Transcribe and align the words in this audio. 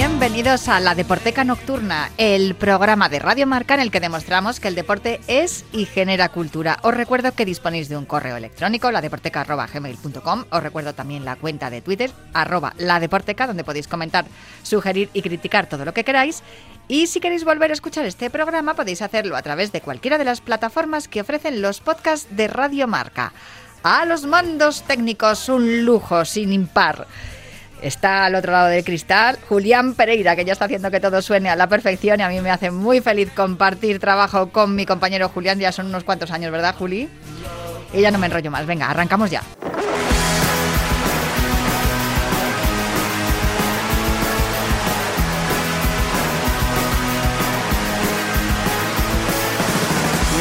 Bienvenidos 0.00 0.70
a 0.70 0.80
La 0.80 0.94
Deporteca 0.94 1.44
Nocturna, 1.44 2.10
el 2.16 2.54
programa 2.54 3.10
de 3.10 3.18
Radio 3.18 3.46
Marca 3.46 3.74
en 3.74 3.80
el 3.80 3.90
que 3.90 4.00
demostramos 4.00 4.58
que 4.58 4.68
el 4.68 4.74
deporte 4.74 5.20
es 5.26 5.66
y 5.72 5.84
genera 5.84 6.30
cultura. 6.30 6.78
Os 6.80 6.94
recuerdo 6.94 7.32
que 7.32 7.44
disponéis 7.44 7.90
de 7.90 7.98
un 7.98 8.06
correo 8.06 8.38
electrónico, 8.38 8.90
ladeporteca.gmail.com. 8.90 10.44
Os 10.50 10.62
recuerdo 10.62 10.94
también 10.94 11.26
la 11.26 11.36
cuenta 11.36 11.68
de 11.68 11.82
Twitter, 11.82 12.10
arroba 12.32 12.72
ladeporteca, 12.78 13.46
donde 13.46 13.62
podéis 13.62 13.88
comentar, 13.88 14.24
sugerir 14.62 15.10
y 15.12 15.20
criticar 15.20 15.66
todo 15.66 15.84
lo 15.84 15.92
que 15.92 16.02
queráis. 16.04 16.42
Y 16.88 17.06
si 17.06 17.20
queréis 17.20 17.44
volver 17.44 17.68
a 17.68 17.74
escuchar 17.74 18.06
este 18.06 18.30
programa, 18.30 18.72
podéis 18.72 19.02
hacerlo 19.02 19.36
a 19.36 19.42
través 19.42 19.70
de 19.70 19.82
cualquiera 19.82 20.16
de 20.16 20.24
las 20.24 20.40
plataformas 20.40 21.08
que 21.08 21.20
ofrecen 21.20 21.60
los 21.60 21.80
podcasts 21.80 22.34
de 22.34 22.48
Radio 22.48 22.88
Marca. 22.88 23.34
A 23.82 24.06
los 24.06 24.24
mandos 24.24 24.82
técnicos, 24.82 25.50
un 25.50 25.84
lujo 25.84 26.24
sin 26.24 26.54
impar. 26.54 27.06
Está 27.82 28.26
al 28.26 28.34
otro 28.34 28.52
lado 28.52 28.68
del 28.68 28.84
cristal 28.84 29.38
Julián 29.48 29.94
Pereira, 29.94 30.36
que 30.36 30.44
ya 30.44 30.52
está 30.52 30.66
haciendo 30.66 30.90
que 30.90 31.00
todo 31.00 31.22
suene 31.22 31.48
a 31.48 31.56
la 31.56 31.66
perfección 31.66 32.20
y 32.20 32.22
a 32.22 32.28
mí 32.28 32.40
me 32.40 32.50
hace 32.50 32.70
muy 32.70 33.00
feliz 33.00 33.30
compartir 33.34 33.98
trabajo 33.98 34.50
con 34.50 34.74
mi 34.74 34.84
compañero 34.84 35.28
Julián. 35.30 35.58
Ya 35.58 35.72
son 35.72 35.86
unos 35.86 36.04
cuantos 36.04 36.30
años, 36.30 36.52
¿verdad, 36.52 36.74
Juli? 36.78 37.08
Y 37.92 38.00
ya 38.02 38.10
no 38.10 38.18
me 38.18 38.26
enrollo 38.26 38.50
más. 38.50 38.66
Venga, 38.66 38.90
arrancamos 38.90 39.30
ya. 39.30 39.42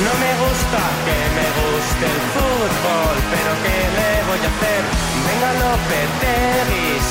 No 0.06 0.14
me 0.20 0.32
gusta 0.40 0.80
que 1.06 1.18
me 1.38 1.48
guste 1.60 2.06
el 2.06 2.22
fútbol, 2.34 3.16
pero 3.32 3.52
¿qué 3.64 3.78
le 3.96 4.10
voy 4.28 4.40
a 4.40 4.50
hacer? 4.50 4.84
Venga 5.28 5.50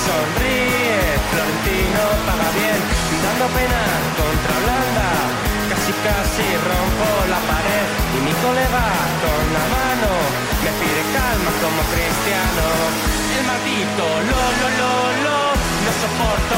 sonríe, 0.09 1.01
Florentino 1.31 2.03
paga 2.27 2.49
bien, 2.57 2.81
dando 3.25 3.47
pena 3.57 3.83
contra 4.17 4.53
Holanda, 4.59 5.09
casi 5.71 5.93
casi 6.07 6.47
rompo 6.69 7.09
la 7.33 7.41
pared 7.51 7.89
y 8.17 8.19
mi 8.27 8.35
colega 8.45 8.87
con 9.23 9.43
la 9.57 9.65
mano. 9.77 10.11
Me 10.65 10.71
pide 10.81 11.03
calma 11.15 11.53
como 11.63 11.81
cristiano. 11.93 12.67
El 13.37 13.43
maldito 13.51 14.05
lo 14.29 14.41
lo 15.25 15.38
soporto 15.93 16.55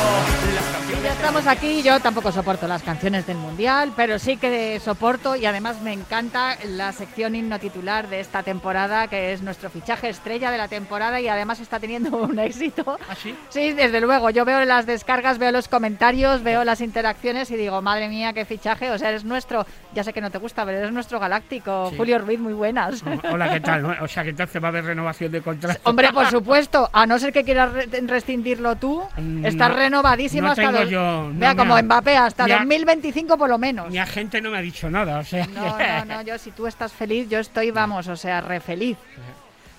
las 0.55 0.65
canciones. 0.65 1.03
ya 1.05 1.13
estamos 1.13 1.47
aquí. 1.47 1.83
Yo 1.83 2.01
tampoco 2.01 2.33
soporto 2.33 2.67
las 2.69 2.83
canciones 2.83 3.27
del 3.27 3.37
Mundial, 3.37 3.93
pero 3.97 4.19
sí 4.19 4.37
que 4.37 4.81
soporto 4.81 5.37
y 5.37 5.47
además 5.47 5.81
me 5.83 5.93
encanta 5.93 6.57
la 6.67 6.93
sección 6.93 7.35
himno 7.35 7.59
titular 7.59 8.09
de 8.09 8.21
esta 8.21 8.43
temporada, 8.43 9.09
que 9.09 9.33
es 9.33 9.43
nuestro 9.43 9.71
fichaje 9.71 10.09
estrella 10.09 10.51
de 10.51 10.59
la 10.59 10.69
temporada 10.69 11.21
y 11.21 11.29
además 11.29 11.61
está 11.61 11.79
teniendo 11.79 12.17
un 12.17 12.39
éxito. 12.39 12.99
¿Ah, 13.09 13.15
sí? 13.15 13.35
Sí, 13.49 13.73
desde 13.73 14.01
luego. 14.01 14.31
Yo 14.31 14.45
veo 14.45 14.65
las 14.65 14.87
descargas, 14.87 15.39
veo 15.39 15.53
los 15.53 15.69
comentarios, 15.69 16.43
veo 16.43 16.65
las 16.65 16.81
interacciones 16.81 17.51
y 17.51 17.57
digo, 17.57 17.81
madre 17.83 18.09
mía, 18.09 18.33
qué 18.33 18.45
fichaje. 18.45 18.91
O 18.91 18.99
sea, 18.99 19.11
eres 19.11 19.25
nuestro, 19.25 19.65
ya 19.95 20.05
sé 20.05 20.13
que 20.13 20.21
no 20.21 20.31
te 20.31 20.39
gusta, 20.39 20.65
pero 20.65 20.79
eres 20.79 20.93
nuestro 20.93 21.19
galáctico. 21.21 21.89
Sí. 21.91 21.97
Julio 21.97 22.19
Ruiz, 22.19 22.39
muy 22.41 22.53
buenas. 22.53 23.03
Hola, 23.31 23.51
¿qué 23.53 23.61
tal? 23.61 23.81
O 24.01 24.09
sea, 24.09 24.23
que 24.25 24.31
entonces 24.31 24.63
va 24.63 24.69
a 24.69 24.71
haber 24.71 24.85
renovación 24.85 25.31
de 25.33 25.41
contrato. 25.43 25.81
Hombre, 25.85 26.13
por 26.13 26.27
supuesto, 26.31 26.89
a 26.93 27.07
no 27.07 27.19
ser 27.19 27.33
que 27.33 27.45
quieras 27.45 27.73
re- 27.73 27.89
rescindirlo 28.07 28.77
tú, 28.77 29.03
Mm, 29.21 29.57
no, 29.57 29.69
renovadísimo 29.69 30.43
no 30.43 30.49
hasta 30.51 30.63
tengo 30.63 30.79
dos- 30.81 30.91
yo- 30.91 31.31
Vea, 31.35 31.55
como 31.57 31.77
ha- 31.77 31.83
Mbappé, 31.83 32.17
hasta 32.17 32.47
me 32.47 32.53
ha- 32.53 32.59
2025 32.59 33.37
por 33.39 33.49
lo 33.49 33.59
menos. 33.59 33.91
Mi 33.91 33.99
agente 33.99 34.41
no 34.41 34.51
me 34.51 34.59
ha 34.59 34.61
dicho 34.61 34.91
nada, 34.91 35.19
o 35.19 35.25
sea. 35.25 35.47
No, 35.47 35.79
no, 35.79 36.05
no, 36.05 36.23
yo 36.23 36.39
si 36.39 36.51
tú 36.51 36.67
estás 36.67 36.93
feliz, 36.93 37.29
yo 37.29 37.39
estoy, 37.39 37.71
vamos, 37.71 38.09
o 38.09 38.17
sea, 38.17 38.41
re 38.41 38.61
feliz. 38.61 38.97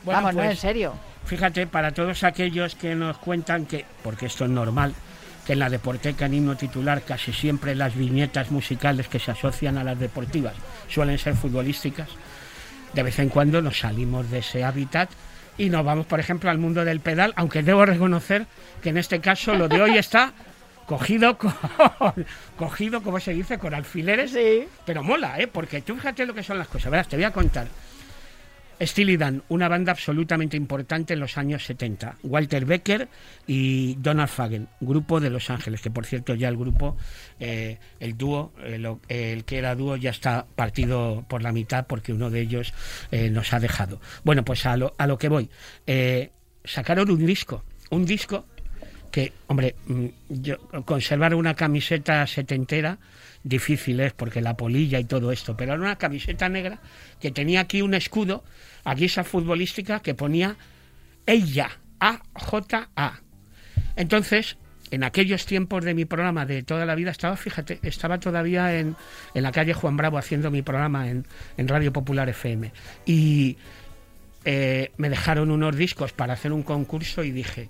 Bueno, 0.03 0.17
vamos, 0.21 0.33
no, 0.35 0.39
pues, 0.41 0.51
en 0.51 0.57
serio. 0.57 0.93
Fíjate, 1.25 1.67
para 1.67 1.91
todos 1.91 2.23
aquellos 2.23 2.75
que 2.75 2.95
nos 2.95 3.17
cuentan 3.17 3.65
que, 3.65 3.85
porque 4.03 4.25
esto 4.25 4.45
es 4.45 4.49
normal, 4.51 4.93
que 5.45 5.53
en 5.53 5.59
la 5.59 5.69
deporteca 5.69 6.25
en 6.25 6.33
himno 6.35 6.55
titular 6.55 7.01
casi 7.03 7.33
siempre 7.33 7.75
las 7.75 7.95
viñetas 7.95 8.51
musicales 8.51 9.07
que 9.07 9.19
se 9.19 9.31
asocian 9.31 9.77
a 9.77 9.83
las 9.83 9.99
deportivas 9.99 10.53
suelen 10.87 11.17
ser 11.19 11.35
futbolísticas, 11.35 12.09
de 12.93 13.03
vez 13.03 13.17
en 13.19 13.29
cuando 13.29 13.61
nos 13.61 13.79
salimos 13.79 14.29
de 14.29 14.39
ese 14.39 14.63
hábitat 14.63 15.09
y 15.57 15.69
nos 15.69 15.83
vamos, 15.85 16.05
por 16.05 16.19
ejemplo, 16.19 16.49
al 16.49 16.57
mundo 16.57 16.83
del 16.85 16.99
pedal, 16.99 17.33
aunque 17.35 17.63
debo 17.63 17.85
reconocer 17.85 18.45
que 18.81 18.89
en 18.89 18.97
este 18.97 19.19
caso 19.19 19.53
lo 19.55 19.67
de 19.67 19.81
hoy 19.81 19.97
está 19.97 20.33
cogido 20.87 21.37
con, 21.37 21.53
cogido, 22.57 23.01
como 23.01 23.19
se 23.19 23.33
dice, 23.33 23.57
con 23.57 23.73
alfileres, 23.73 24.31
Sí. 24.31 24.65
pero 24.85 25.03
mola, 25.03 25.39
¿eh? 25.39 25.47
Porque 25.47 25.81
tú 25.81 25.95
fíjate 25.95 26.25
lo 26.25 26.33
que 26.33 26.43
son 26.43 26.57
las 26.57 26.67
cosas. 26.67 26.91
Verás, 26.91 27.07
te 27.07 27.15
voy 27.15 27.25
a 27.25 27.31
contar. 27.31 27.67
Steely 28.81 29.17
Dan, 29.17 29.43
una 29.49 29.67
banda 29.67 29.91
absolutamente 29.91 30.57
importante 30.57 31.13
en 31.13 31.19
los 31.19 31.37
años 31.37 31.65
70. 31.65 32.17
Walter 32.23 32.65
Becker 32.65 33.07
y 33.45 33.95
Donald 33.95 34.29
Fagen, 34.29 34.67
grupo 34.79 35.19
de 35.19 35.29
Los 35.29 35.49
Ángeles, 35.49 35.81
que 35.81 35.91
por 35.91 36.05
cierto 36.05 36.33
ya 36.33 36.49
el 36.49 36.57
grupo, 36.57 36.97
eh, 37.39 37.77
el 37.99 38.17
dúo, 38.17 38.53
eh, 38.63 38.97
el 39.07 39.45
que 39.45 39.57
era 39.57 39.75
dúo 39.75 39.97
ya 39.97 40.09
está 40.09 40.45
partido 40.55 41.23
por 41.27 41.43
la 41.43 41.51
mitad 41.51 41.85
porque 41.85 42.13
uno 42.13 42.29
de 42.29 42.41
ellos 42.41 42.73
eh, 43.11 43.29
nos 43.29 43.53
ha 43.53 43.59
dejado. 43.59 44.01
Bueno, 44.23 44.43
pues 44.43 44.65
a 44.65 44.77
lo, 44.77 44.95
a 44.97 45.07
lo 45.07 45.17
que 45.17 45.29
voy. 45.29 45.49
Sacaron 46.63 47.09
un 47.09 47.25
disco, 47.25 47.63
un 47.89 48.05
disco 48.05 48.45
que, 49.11 49.33
hombre, 49.47 49.75
mm, 49.85 50.05
yo, 50.29 50.57
conservar 50.85 51.35
una 51.35 51.55
camiseta 51.55 52.25
setentera 52.27 52.97
difícil 53.43 53.99
es 53.99 54.13
porque 54.13 54.41
la 54.41 54.55
polilla 54.55 54.99
y 54.99 55.05
todo 55.05 55.31
esto, 55.31 55.57
pero 55.57 55.73
era 55.73 55.81
una 55.81 55.97
camiseta 55.97 56.49
negra 56.49 56.79
que 57.19 57.31
tenía 57.31 57.61
aquí 57.61 57.81
un 57.81 57.93
escudo, 57.93 58.43
aquí 58.83 59.05
esa 59.05 59.23
futbolística 59.23 59.99
que 59.99 60.13
ponía 60.13 60.55
ella, 61.25 61.69
A-J-A. 61.99 63.21
Entonces, 63.95 64.57
en 64.91 65.03
aquellos 65.03 65.45
tiempos 65.45 65.83
de 65.83 65.93
mi 65.93 66.05
programa 66.05 66.45
de 66.45 66.63
toda 66.63 66.85
la 66.85 66.95
vida, 66.95 67.11
estaba, 67.11 67.37
fíjate, 67.37 67.79
estaba 67.83 68.19
todavía 68.19 68.77
en, 68.77 68.95
en 69.33 69.43
la 69.43 69.51
calle 69.51 69.73
Juan 69.73 69.97
Bravo 69.97 70.17
haciendo 70.17 70.51
mi 70.51 70.61
programa 70.61 71.09
en, 71.09 71.25
en 71.57 71.67
Radio 71.67 71.93
Popular 71.93 72.29
FM. 72.29 72.71
Y 73.05 73.57
eh, 74.43 74.91
me 74.97 75.09
dejaron 75.09 75.51
unos 75.51 75.75
discos 75.75 76.13
para 76.13 76.33
hacer 76.33 76.51
un 76.51 76.63
concurso 76.63 77.23
y 77.23 77.31
dije, 77.31 77.69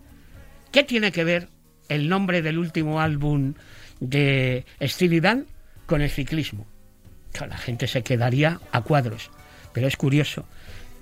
¿Qué 0.71 0.83
tiene 0.83 1.11
que 1.11 1.23
ver 1.23 1.49
el 1.89 2.07
nombre 2.07 2.41
del 2.41 2.57
último 2.57 3.01
álbum 3.01 3.53
de 3.99 4.65
Steely 4.81 5.19
Dan 5.19 5.45
con 5.85 6.01
el 6.01 6.09
ciclismo? 6.09 6.65
La 7.39 7.57
gente 7.57 7.87
se 7.87 8.03
quedaría 8.03 8.59
a 8.71 8.81
cuadros. 8.81 9.31
Pero 9.73 9.87
es 9.87 9.97
curioso. 9.97 10.45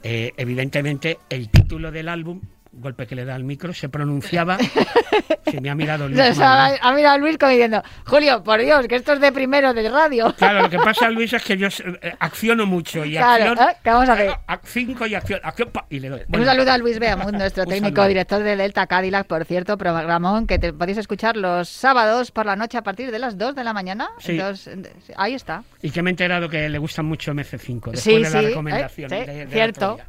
eh, 0.04 0.32
evidentemente, 0.38 1.18
el 1.30 1.50
título 1.50 1.92
del 1.92 2.08
álbum, 2.08 2.42
golpe 2.72 3.08
que 3.08 3.16
le 3.16 3.26
da 3.26 3.36
al 3.36 3.44
micro, 3.44 3.74
se 3.74 3.90
pronunciaba. 3.90 4.58
se 5.50 5.60
me 5.62 5.70
ha 5.70 5.76
mirado 5.76 6.08
Luis 6.08 6.40
ha 6.40 6.94
mirado 6.94 7.18
Luis 7.18 7.38
como 7.38 7.52
diciendo, 7.52 7.82
Julio, 8.06 8.44
por 8.44 8.62
Dios, 8.62 8.88
que 8.88 8.96
esto 8.96 9.14
es 9.14 9.20
de 9.20 9.32
primero 9.32 9.74
de 9.74 9.90
radio. 9.90 10.34
Claro, 10.38 10.62
lo 10.62 10.70
que 10.70 10.78
pasa, 10.78 11.10
Luis, 11.10 11.34
es 11.34 11.44
que 11.44 11.58
yo 11.58 11.68
eh, 11.68 12.16
acciono 12.20 12.66
mucho. 12.66 13.04
Y 13.06 13.12
Claro, 13.14 13.52
acción, 13.52 13.70
¿eh? 13.70 13.76
¿qué 13.84 13.90
vamos 13.90 14.10
a 14.10 14.14
hacer? 14.14 14.30
ac- 14.48 14.60
cinco 14.64 15.06
y 15.08 15.16
acción, 15.16 15.40
acción 15.44 15.70
pa, 15.72 15.86
y 15.90 16.00
le 16.00 16.10
doy. 16.10 16.22
Un 16.32 16.46
saludo 16.46 16.72
a 16.72 16.78
Luis 16.78 17.00
Beamud, 17.00 17.32
nuestro 17.32 17.66
técnico 17.66 17.96
saludo. 17.98 18.08
director 18.08 18.44
de 18.44 18.56
Delta 18.56 18.88
Cadillac, 18.88 19.26
por 19.28 19.46
cierto, 19.46 19.78
programón 19.78 20.48
que 20.48 20.60
te 20.60 20.72
podéis 20.72 20.98
escuchar 21.00 21.38
los 21.38 21.70
sábados 21.70 22.32
por 22.32 22.46
la 22.46 22.56
noche 22.56 22.78
a 22.78 22.84
partir 22.84 23.12
de 23.12 23.20
las 23.20 23.38
2 23.38 23.56
de 23.56 23.64
la 23.64 23.74
mañana. 23.74 24.10
Sí. 24.20 24.34
Entonces, 24.34 24.78
ahí 25.18 25.34
está. 25.34 25.64
Y 25.82 25.92
que 25.92 26.02
me 26.02 26.10
he 26.10 26.12
enterado 26.12 26.48
que 26.50 26.70
le 26.70 26.78
gustan 26.78 27.06
mucho 27.06 27.34
MC5 27.34 27.92
después 27.92 28.00
Sí, 28.02 28.14
de 28.14 28.20
la 28.20 28.30
sí, 28.30 28.38
¿eh? 28.38 28.42
recomendación. 28.50 29.10
Sí, 29.10 29.16
de- 29.16 29.48
cierto. 29.48 30.00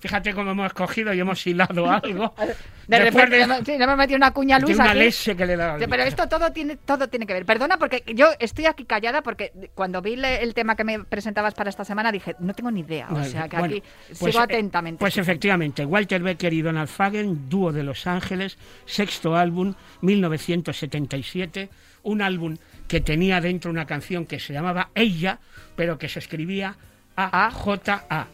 Fíjate 0.00 0.32
cómo 0.32 0.52
hemos 0.52 0.66
escogido 0.66 1.12
y 1.12 1.20
hemos 1.20 1.44
hilado 1.46 1.90
algo. 1.90 2.34
De 2.88 3.00
Después 3.00 3.28
repente, 3.28 3.54
de- 3.54 3.64
sí, 3.66 3.82
hemos 3.82 3.98
metido 3.98 4.16
una 4.16 4.30
cuña 4.30 4.56
a 4.56 4.60
Luis 4.60 4.74
una 4.74 4.94
leche 4.94 5.36
que 5.36 5.44
le 5.44 5.52
he 5.52 5.56
dado 5.58 5.74
al 5.74 5.80
Sí, 5.80 5.86
Pero 5.90 6.04
esto 6.04 6.26
todo 6.26 6.50
tiene, 6.52 6.76
todo 6.76 7.06
tiene 7.08 7.26
que 7.26 7.34
ver. 7.34 7.44
Perdona, 7.44 7.76
porque 7.76 8.02
yo 8.14 8.28
estoy 8.38 8.64
aquí 8.64 8.86
callada 8.86 9.20
porque 9.20 9.52
cuando 9.74 10.00
vi 10.00 10.14
el 10.14 10.54
tema 10.54 10.74
que 10.74 10.84
me 10.84 11.00
presentabas 11.00 11.52
para 11.52 11.68
esta 11.68 11.84
semana 11.84 12.10
dije, 12.10 12.34
no 12.38 12.54
tengo 12.54 12.70
ni 12.70 12.80
idea. 12.80 13.08
O 13.10 13.22
sea 13.24 13.46
que 13.46 13.58
bueno, 13.58 13.74
aquí 13.74 13.82
pues, 14.18 14.32
sigo 14.32 14.42
eh, 14.42 14.44
atentamente. 14.44 15.00
Pues 15.00 15.18
efectivamente, 15.18 15.84
Walter 15.84 16.22
Becker 16.22 16.50
y 16.54 16.62
Donald 16.62 16.88
Fagen, 16.88 17.50
dúo 17.50 17.72
de 17.72 17.82
Los 17.82 18.06
Ángeles, 18.06 18.56
sexto 18.86 19.36
álbum, 19.36 19.74
1977, 20.00 21.68
un 22.04 22.22
álbum 22.22 22.56
que 22.86 23.02
tenía 23.02 23.42
dentro 23.42 23.70
una 23.70 23.84
canción 23.84 24.24
que 24.24 24.40
se 24.40 24.54
llamaba 24.54 24.88
Ella, 24.94 25.40
pero 25.76 25.98
que 25.98 26.08
se 26.08 26.20
escribía 26.20 26.74
A-J-A. 27.16 28.28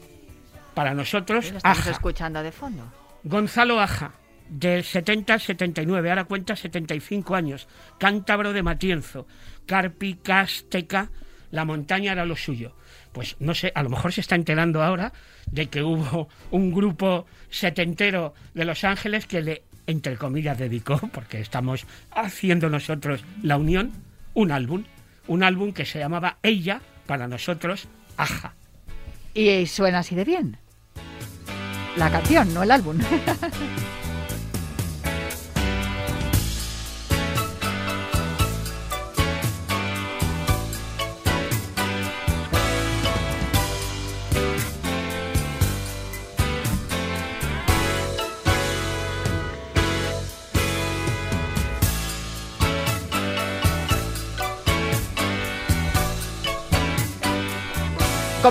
Para 0.75 0.95
nosotros, 0.95 1.51
Lo 1.51 1.57
estamos 1.59 1.79
Aja. 1.79 1.91
escuchando 1.91 2.43
de 2.43 2.53
fondo. 2.53 2.85
Gonzalo 3.23 3.81
Aja, 3.81 4.13
del 4.49 4.85
70 4.85 5.35
al 5.35 5.41
79, 5.41 6.11
ahora 6.11 6.25
cuenta 6.25 6.57
75 6.57 7.35
años, 7.35 7.69
cántabro 7.99 8.53
de 8.53 8.63
Matienzo, 8.63 9.27
Carpi, 9.67 10.15
Casteca, 10.17 11.11
la 11.51 11.65
montaña 11.65 12.13
era 12.13 12.25
lo 12.25 12.37
suyo. 12.37 12.77
Pues 13.13 13.37
no 13.39 13.55
sé, 13.55 13.73
a 13.75 13.83
lo 13.83 13.91
mejor 13.91 14.13
se 14.13 14.21
está 14.21 14.35
enterando 14.35 14.83
ahora 14.83 15.13
de 15.51 15.69
que 15.69 15.83
hubo 15.83 16.29
un 16.51 16.73
grupo 16.73 17.27
setentero 17.49 18.35
de 18.55 18.65
Los 18.65 18.83
Ángeles 18.85 19.27
que 19.27 19.41
le 19.41 19.63
entre 19.87 20.17
comillas, 20.17 20.59
dedicó, 20.59 20.97
porque 21.13 21.41
estamos 21.41 21.87
haciendo 22.11 22.71
nosotros 22.71 23.23
la 23.43 23.57
unión, 23.57 23.93
un 24.35 24.51
álbum. 24.51 24.85
Un 25.27 25.43
álbum 25.43 25.73
que 25.73 25.87
se 25.87 25.99
llamaba 25.99 26.37
Ella, 26.43 26.81
para 27.07 27.27
nosotros, 27.29 27.89
Aja. 28.17 28.55
Y 29.33 29.67
suena 29.67 30.01
así 30.01 30.15
de 30.15 30.25
bien. 30.25 30.59
La 31.97 32.11
canción, 32.11 32.53
no 32.53 32.63
el 32.63 32.71
álbum. 32.71 32.99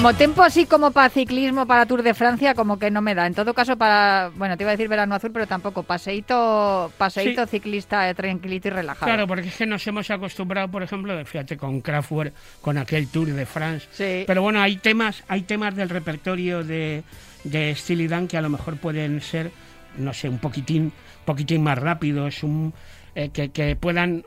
Como 0.04 0.16
tiempo 0.16 0.44
así 0.44 0.66
como 0.66 0.92
para 0.92 1.10
ciclismo, 1.10 1.66
para 1.66 1.86
Tour 1.86 2.04
de 2.04 2.14
Francia, 2.14 2.56
como 2.56 2.78
que 2.78 2.92
no 2.92 3.02
me 3.02 3.16
da. 3.16 3.26
En 3.26 3.34
todo 3.34 3.54
caso, 3.54 3.78
para, 3.78 4.32
bueno, 4.36 4.58
te 4.58 4.64
iba 4.66 4.72
a 4.72 4.76
decir 4.76 4.90
verano 4.90 5.16
azul, 5.16 5.32
pero 5.32 5.48
tampoco. 5.48 5.84
Paseíto, 5.84 6.92
paseíto 6.98 7.48
ciclista, 7.48 8.10
eh, 8.10 8.14
tranquilito 8.14 8.68
y 8.68 8.72
relajado. 8.72 9.06
Claro, 9.06 9.28
porque 9.28 9.48
es 9.48 9.56
que 9.56 9.66
nos 9.66 9.88
hemos 9.88 10.12
acostumbrado, 10.12 10.68
por 10.68 10.84
ejemplo, 10.84 11.24
fíjate, 11.24 11.56
con 11.56 11.80
Kraftwerk, 11.80 12.34
con 12.60 12.78
aquel 12.78 13.08
Tour 13.08 13.30
de 13.30 13.46
France. 13.46 13.88
Sí. 13.94 14.26
Pero 14.28 14.42
bueno, 14.42 14.62
hay 14.62 14.76
temas, 14.76 15.24
hay 15.30 15.44
temas 15.44 15.74
del 15.74 15.88
repertorio 15.88 16.66
de, 16.66 17.04
de 17.46 17.74
Steely 17.74 18.10
Dan 18.10 18.28
que 18.28 18.36
a 18.36 18.42
lo 18.42 18.50
mejor 18.50 18.76
pueden 18.76 19.22
ser, 19.22 19.52
no 19.98 20.14
sé, 20.14 20.28
un 20.28 20.40
poquitín, 20.40 20.92
poquitín 21.24 21.64
más 21.64 21.78
rápidos, 21.78 22.44
un, 22.44 22.74
eh, 23.16 23.30
que, 23.30 23.52
que 23.52 23.78
puedan 23.78 24.26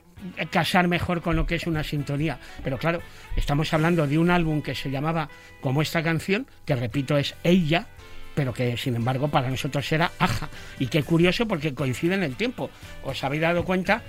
casar 0.50 0.88
mejor 0.88 1.22
con 1.22 1.36
lo 1.36 1.46
que 1.46 1.56
es 1.56 1.66
una 1.66 1.84
sintonía. 1.84 2.38
Pero 2.64 2.78
claro, 2.78 3.00
estamos 3.36 3.72
hablando 3.74 4.06
de 4.06 4.18
un 4.18 4.30
álbum 4.30 4.62
que 4.62 4.74
se 4.74 4.90
llamaba 4.90 5.28
como 5.60 5.82
esta 5.82 6.02
canción, 6.02 6.46
que 6.64 6.74
repito 6.76 7.16
es 7.16 7.34
Ella, 7.44 7.86
pero 8.34 8.52
que 8.52 8.76
sin 8.76 8.94
embargo 8.96 9.28
para 9.28 9.48
nosotros 9.48 9.90
era 9.92 10.12
Aja. 10.18 10.50
Y 10.78 10.88
qué 10.88 11.02
curioso 11.02 11.48
porque 11.48 11.72
coincide 11.72 12.14
en 12.16 12.22
el 12.22 12.36
tiempo. 12.36 12.68
¿Os 13.02 13.24
habéis 13.24 13.40
dado 13.40 13.64
cuenta, 13.64 14.02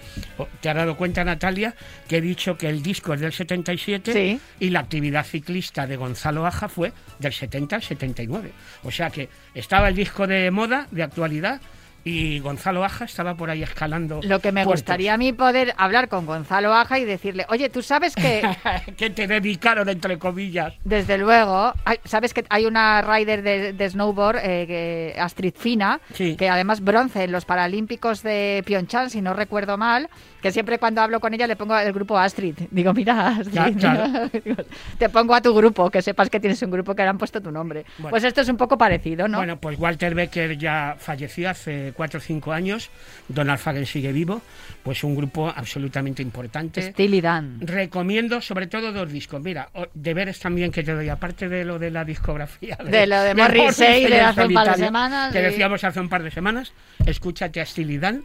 te 0.59 0.69
has 0.69 0.75
dado 0.75 0.97
cuenta 0.97 1.23
Natalia, 1.23 1.73
que 2.09 2.17
he 2.17 2.21
dicho 2.21 2.57
que 2.57 2.67
el 2.67 2.83
disco 2.83 3.13
es 3.13 3.21
del 3.21 3.31
77 3.31 4.11
Sí. 4.11 4.39
y 4.59 4.69
la 4.71 4.81
actividad 4.81 5.25
ciclista 5.25 5.87
de 5.87 5.95
Gonzalo 5.95 6.45
Aja 6.45 6.67
fue 6.67 6.91
del 7.19 7.31
70 7.31 7.77
al 7.77 7.83
79? 7.83 8.51
O 8.83 8.91
sea 8.91 9.09
que 9.09 9.29
estaba 9.53 9.87
el 9.87 9.95
disco 9.95 10.27
de 10.27 10.51
moda, 10.51 10.87
de 10.91 11.03
actualidad, 11.03 11.61
y 12.07 12.39
Gonzalo 12.39 12.83
Aja 12.83 13.05
estaba 13.05 13.35
por 13.35 13.49
ahí 13.49 13.63
escalando. 13.63 14.19
Lo 14.23 14.39
que 14.39 14.51
me 14.51 14.63
puertos. 14.63 14.81
gustaría 14.83 15.13
a 15.13 15.17
mí 15.17 15.33
poder 15.33 15.73
hablar 15.77 16.07
con 16.07 16.25
Gonzalo 16.25 16.73
Aja 16.73 16.99
y 16.99 17.05
decirle, 17.05 17.45
oye, 17.49 17.69
tú 17.69 17.81
sabes 17.81 18.15
que 18.15 18.41
que 18.97 19.09
te 19.09 19.27
dedicaron, 19.27 19.89
entre 19.89 20.17
comillas. 20.17 20.73
Desde 20.83 21.17
luego, 21.17 21.73
hay- 21.85 21.99
sabes 22.05 22.33
que 22.33 22.45
hay 22.49 22.65
una 22.65 23.01
rider 23.01 23.41
de, 23.41 23.73
de 23.73 23.89
snowboard, 23.89 24.37
eh, 24.37 24.65
que- 24.67 25.19
Astrid 25.19 25.53
Fina, 25.55 25.99
Sí. 26.13 26.35
que 26.35 26.49
además 26.49 26.81
bronce 26.81 27.23
en 27.23 27.31
los 27.31 27.45
Paralímpicos 27.45 28.23
de 28.23 28.63
Pyeongchang, 28.65 29.09
si 29.09 29.21
no 29.21 29.33
recuerdo 29.33 29.77
mal, 29.77 30.09
que 30.41 30.51
siempre 30.51 30.77
cuando 30.79 31.01
hablo 31.01 31.19
con 31.19 31.33
ella 31.33 31.47
le 31.47 31.55
pongo 31.55 31.77
el 31.77 31.91
grupo 31.91 32.17
Astrid. 32.17 32.55
Digo, 32.71 32.93
mira, 32.93 33.29
Astrid, 33.29 33.51
Ya, 33.53 33.71
claro. 33.73 34.29
digo, 34.45 34.63
te 34.97 35.09
pongo 35.09 35.33
a 35.35 35.41
tu 35.41 35.53
grupo, 35.53 35.89
que 35.89 36.01
sepas 36.01 36.29
que 36.29 36.39
tienes 36.39 36.61
un 36.61 36.71
grupo 36.71 36.95
que 36.95 37.01
le 37.03 37.09
han 37.09 37.17
puesto 37.17 37.41
tu 37.41 37.51
nombre. 37.51 37.85
Bueno. 37.97 38.11
Pues 38.11 38.23
esto 38.23 38.41
es 38.41 38.49
un 38.49 38.57
poco 38.57 38.77
parecido, 38.77 39.27
¿no? 39.27 39.37
Bueno, 39.39 39.57
pues 39.57 39.77
Walter 39.79 40.13
Becker 40.15 40.57
ya 40.57 40.95
falleció 40.99 41.49
hace 41.49 41.93
cuatro 41.97 42.19
o 42.19 42.21
cinco 42.21 42.53
años, 42.53 42.89
Donald 43.27 43.59
Fagen 43.59 43.85
sigue 43.85 44.13
vivo, 44.13 44.41
pues 44.83 45.03
un 45.03 45.15
grupo 45.15 45.49
absolutamente 45.53 46.21
importante. 46.21 46.81
Steely 46.81 47.19
Dan. 47.19 47.57
Recomiendo 47.59 48.39
sobre 48.39 48.67
todo 48.67 48.93
dos 48.93 49.11
discos. 49.11 49.41
Mira, 49.41 49.69
deberes 49.93 50.39
también 50.39 50.71
que 50.71 50.83
te 50.83 50.93
doy, 50.93 51.09
aparte 51.09 51.49
de 51.49 51.65
lo 51.65 51.77
de 51.79 51.91
la 51.91 52.05
discografía. 52.05 52.77
De 52.77 53.05
lo 53.07 53.19
de 53.21 53.35
Morrissey 53.35 54.05
de 54.05 54.21
hace 54.21 54.45
un 54.45 54.53
par 54.53 54.77
de 54.77 54.85
semanas, 54.85 55.33
Que 55.33 55.39
y- 55.39 55.43
decíamos 55.43 55.83
hace 55.83 55.99
un 55.99 56.07
par 56.07 56.23
de 56.23 56.31
semanas. 56.31 56.71
Escúchate 57.05 57.59
a 57.59 57.65
Steely 57.65 57.97
Dan. 57.97 58.23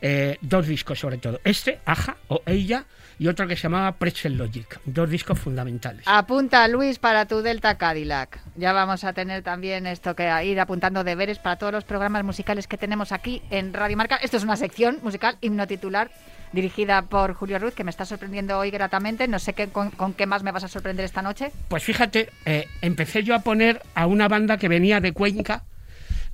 Eh, 0.00 0.38
dos 0.40 0.66
discos 0.66 0.98
sobre 0.98 1.18
todo. 1.18 1.40
Este, 1.44 1.80
Aja 1.84 2.16
o 2.28 2.42
Ella, 2.46 2.86
y 3.20 3.28
otro 3.28 3.46
que 3.46 3.54
se 3.54 3.64
llamaba 3.64 3.92
Pretzel 3.92 4.38
Logic. 4.38 4.80
Dos 4.86 5.10
discos 5.10 5.38
fundamentales. 5.38 6.04
Apunta, 6.06 6.66
Luis, 6.68 6.98
para 6.98 7.26
tu 7.26 7.42
Delta 7.42 7.76
Cadillac. 7.76 8.40
Ya 8.56 8.72
vamos 8.72 9.04
a 9.04 9.12
tener 9.12 9.42
también 9.42 9.86
esto 9.86 10.16
que 10.16 10.30
ir 10.46 10.58
apuntando 10.58 11.04
deberes 11.04 11.38
para 11.38 11.56
todos 11.56 11.72
los 11.72 11.84
programas 11.84 12.24
musicales 12.24 12.66
que 12.66 12.78
tenemos 12.78 13.12
aquí 13.12 13.42
en 13.50 13.74
Radio 13.74 13.98
Marca. 13.98 14.16
Esto 14.16 14.38
es 14.38 14.42
una 14.42 14.56
sección 14.56 15.00
musical 15.02 15.36
himno 15.42 15.66
titular 15.66 16.10
dirigida 16.52 17.02
por 17.02 17.34
Julio 17.34 17.58
Ruz, 17.58 17.74
que 17.74 17.84
me 17.84 17.90
está 17.90 18.06
sorprendiendo 18.06 18.58
hoy 18.58 18.70
gratamente. 18.70 19.28
No 19.28 19.38
sé 19.38 19.52
qué, 19.52 19.68
con, 19.68 19.90
con 19.90 20.14
qué 20.14 20.24
más 20.24 20.42
me 20.42 20.50
vas 20.50 20.64
a 20.64 20.68
sorprender 20.68 21.04
esta 21.04 21.20
noche. 21.20 21.52
Pues 21.68 21.84
fíjate, 21.84 22.30
eh, 22.46 22.68
empecé 22.80 23.22
yo 23.22 23.34
a 23.34 23.40
poner 23.40 23.82
a 23.94 24.06
una 24.06 24.28
banda 24.28 24.56
que 24.56 24.68
venía 24.68 25.00
de 25.00 25.12
Cuenca, 25.12 25.64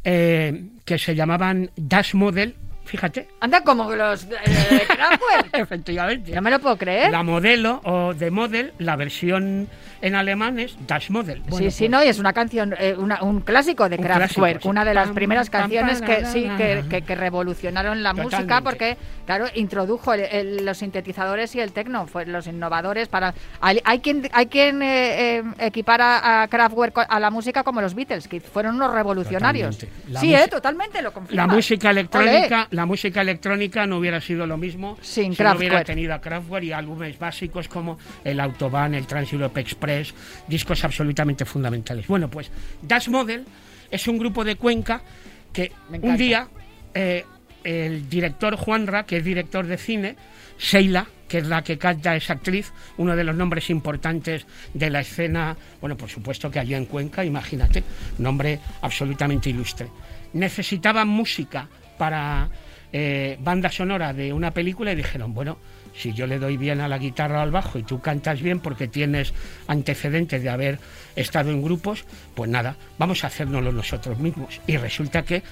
eh, 0.04 0.68
que 0.84 0.98
se 0.98 1.16
llamaban 1.16 1.72
Dash 1.76 2.14
Model, 2.14 2.54
fíjate, 2.86 3.28
Anda 3.40 3.62
como 3.62 3.92
los 3.94 4.24
eh, 4.24 4.28
de 4.70 4.80
Kraftwerk. 4.86 5.48
efectivamente. 5.52 6.32
No 6.32 6.40
me 6.42 6.50
lo 6.50 6.58
puedo 6.60 6.76
creer. 6.78 7.10
La 7.10 7.22
modelo 7.22 7.80
o 7.84 8.14
de 8.14 8.30
model, 8.30 8.72
la 8.78 8.96
versión 8.96 9.68
en 10.02 10.14
alemán 10.14 10.58
es 10.58 10.76
Das 10.86 11.10
Model. 11.10 11.40
Bueno, 11.48 11.56
sí, 11.56 11.70
sí, 11.70 11.84
pues, 11.84 11.90
no, 11.90 12.04
y 12.04 12.08
es 12.08 12.18
una 12.18 12.32
canción, 12.32 12.74
eh, 12.78 12.94
una- 12.96 13.22
un 13.22 13.40
clásico 13.40 13.88
de 13.88 13.96
Un 13.96 14.02
Kraftwerk, 14.04 14.52
clásico, 14.56 14.68
una 14.68 14.84
de 14.84 14.94
las 14.94 15.06
Pam, 15.06 15.14
primeras 15.14 15.50
pam, 15.50 15.62
canciones 15.62 16.00
pam, 16.00 16.06
que 16.08 16.24
sí, 16.26 16.48
que, 16.56 16.84
que- 16.88 17.02
que 17.02 17.14
revolucionaron 17.14 18.02
la 18.02 18.12
música 18.12 18.60
porque, 18.60 18.96
claro, 19.24 19.46
introdujo 19.54 20.12
el- 20.14 20.20
el- 20.20 20.64
los 20.66 20.78
sintetizadores 20.78 21.54
y 21.56 21.60
el 21.60 21.72
tecno, 21.72 22.06
fue 22.06 22.26
los 22.26 22.46
innovadores 22.46 23.08
para... 23.08 23.34
Hay, 23.60 23.80
hay 23.84 24.00
quien, 24.00 24.28
hay 24.32 24.46
quien 24.46 24.82
eh, 24.82 25.38
eh, 25.38 25.42
equipar 25.58 26.02
a, 26.02 26.42
a 26.42 26.48
Kraftwerk 26.48 27.06
a 27.08 27.18
la 27.18 27.30
música 27.30 27.64
como 27.64 27.80
los 27.80 27.94
Beatles, 27.94 28.28
que 28.28 28.40
fueron 28.40 28.76
unos 28.76 28.92
revolucionarios. 28.92 29.76
Sí, 29.76 29.88
música- 30.08 30.44
eh, 30.44 30.48
totalmente, 30.48 31.00
lo 31.02 31.12
confirmo. 31.12 31.36
La 31.36 31.46
música 31.52 31.90
electrónica, 31.90 32.68
la 32.76 32.86
música 32.86 33.22
electrónica 33.22 33.86
no 33.86 33.98
hubiera 33.98 34.20
sido 34.20 34.46
lo 34.46 34.56
mismo 34.56 34.98
Sin 35.00 35.34
si 35.34 35.42
no 35.42 35.56
hubiera 35.56 35.82
tenido 35.82 36.14
a 36.14 36.20
Kraftwerk 36.20 36.64
y 36.64 36.72
álbumes 36.72 37.18
básicos 37.18 37.68
como 37.68 37.98
el 38.22 38.38
Autobahn, 38.38 38.94
el 38.94 39.06
Trans 39.06 39.32
Europe 39.32 39.60
Express, 39.60 40.14
discos 40.46 40.84
absolutamente 40.84 41.44
fundamentales. 41.44 42.06
Bueno, 42.06 42.28
pues 42.28 42.50
Das 42.82 43.08
Model 43.08 43.44
es 43.90 44.06
un 44.06 44.18
grupo 44.18 44.44
de 44.44 44.56
Cuenca 44.56 45.00
que 45.52 45.72
un 46.02 46.16
día 46.16 46.48
eh, 46.94 47.24
el 47.64 48.08
director 48.08 48.56
Juanra, 48.56 49.06
que 49.06 49.16
es 49.16 49.24
director 49.24 49.66
de 49.66 49.78
cine, 49.78 50.16
Sheila, 50.58 51.06
que 51.28 51.38
es 51.38 51.46
la 51.46 51.62
que 51.62 51.78
canta 51.78 52.14
esa 52.14 52.34
actriz, 52.34 52.72
uno 52.98 53.16
de 53.16 53.24
los 53.24 53.34
nombres 53.34 53.70
importantes 53.70 54.46
de 54.74 54.90
la 54.90 55.00
escena, 55.00 55.56
bueno, 55.80 55.96
por 55.96 56.08
supuesto 56.08 56.50
que 56.50 56.60
allá 56.60 56.76
en 56.76 56.84
Cuenca, 56.84 57.24
imagínate, 57.24 57.82
nombre 58.18 58.60
absolutamente 58.82 59.50
ilustre. 59.50 59.88
Necesitaban 60.34 61.08
música 61.08 61.68
para 61.98 62.48
eh, 62.92 63.38
banda 63.40 63.70
sonora 63.70 64.12
de 64.12 64.32
una 64.32 64.52
película 64.52 64.92
y 64.92 64.96
dijeron, 64.96 65.34
bueno, 65.34 65.58
si 65.94 66.12
yo 66.12 66.26
le 66.26 66.38
doy 66.38 66.56
bien 66.56 66.80
a 66.80 66.88
la 66.88 66.98
guitarra 66.98 67.42
al 67.42 67.50
bajo 67.50 67.78
y 67.78 67.82
tú 67.82 68.00
cantas 68.00 68.40
bien 68.40 68.60
porque 68.60 68.88
tienes 68.88 69.32
antecedentes 69.66 70.42
de 70.42 70.50
haber 70.50 70.78
estado 71.16 71.50
en 71.50 71.62
grupos, 71.62 72.04
pues 72.34 72.50
nada, 72.50 72.76
vamos 72.98 73.24
a 73.24 73.28
hacérnoslo 73.28 73.72
nosotros 73.72 74.18
mismos. 74.18 74.60
Y 74.66 74.76
resulta 74.76 75.22
que 75.22 75.42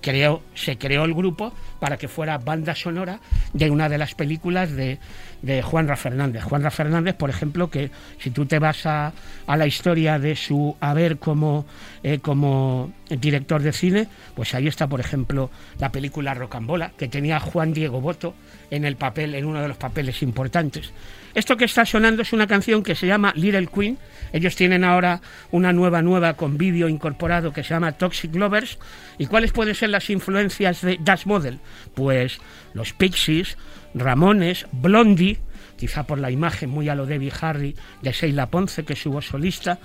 creó, 0.00 0.42
se 0.54 0.78
creó 0.78 1.04
el 1.04 1.14
grupo 1.14 1.52
para 1.80 1.96
que 1.96 2.08
fuera 2.08 2.38
banda 2.38 2.74
sonora 2.74 3.20
de 3.52 3.70
una 3.70 3.88
de 3.88 3.98
las 3.98 4.14
películas 4.14 4.72
de, 4.72 4.98
de 5.42 5.62
Juanra 5.62 5.96
Fernández. 5.96 6.44
Juanra 6.44 6.70
Fernández, 6.70 7.14
por 7.14 7.30
ejemplo, 7.30 7.70
que 7.70 7.90
si 8.18 8.30
tú 8.30 8.46
te 8.46 8.58
vas 8.58 8.86
a, 8.86 9.12
a 9.46 9.56
la 9.56 9.66
historia 9.66 10.18
de 10.18 10.36
su 10.36 10.76
haber 10.80 11.18
como, 11.18 11.66
eh, 12.02 12.18
como 12.20 12.92
director 13.08 13.62
de 13.62 13.72
cine, 13.72 14.08
pues 14.34 14.54
ahí 14.54 14.66
está, 14.66 14.86
por 14.86 15.00
ejemplo, 15.00 15.50
la 15.78 15.90
película 15.90 16.34
Rocambola, 16.34 16.92
que 16.96 17.08
tenía 17.08 17.40
Juan 17.40 17.72
Diego 17.72 18.00
Boto 18.00 18.34
en 18.70 18.84
el 18.84 18.96
papel, 18.96 19.34
en 19.34 19.44
uno 19.44 19.62
de 19.62 19.68
los 19.68 19.76
papeles 19.76 20.22
importantes. 20.22 20.92
Esto 21.34 21.56
que 21.56 21.64
está 21.64 21.84
sonando 21.84 22.22
es 22.22 22.32
una 22.32 22.46
canción 22.46 22.82
que 22.82 22.94
se 22.94 23.06
llama 23.06 23.32
Little 23.36 23.68
Queen. 23.68 23.98
Ellos 24.32 24.56
tienen 24.56 24.84
ahora 24.84 25.20
una 25.50 25.72
nueva 25.72 26.02
nueva 26.02 26.34
con 26.34 26.58
vídeo 26.58 26.88
incorporado 26.88 27.52
que 27.52 27.62
se 27.62 27.70
llama 27.70 27.92
Toxic 27.92 28.34
Lovers. 28.34 28.78
¿Y 29.18 29.26
cuáles 29.26 29.52
pueden 29.52 29.74
ser 29.74 29.90
las 29.90 30.10
influencias 30.10 30.82
de 30.82 30.98
Das 31.00 31.26
Model? 31.26 31.60
Pues 31.94 32.40
los 32.74 32.92
Pixies, 32.92 33.56
Ramones, 33.94 34.66
Blondie, 34.72 35.38
quizá 35.76 36.04
por 36.04 36.18
la 36.18 36.30
imagen 36.30 36.70
muy 36.70 36.88
a 36.88 36.94
lo 36.94 37.06
Debbie 37.06 37.32
Harry 37.40 37.76
de 38.02 38.12
Sheila 38.12 38.50
Ponce, 38.50 38.84
que 38.84 38.94
es 38.94 39.02
su 39.02 39.12
voz 39.12 39.26
solista, 39.26 39.78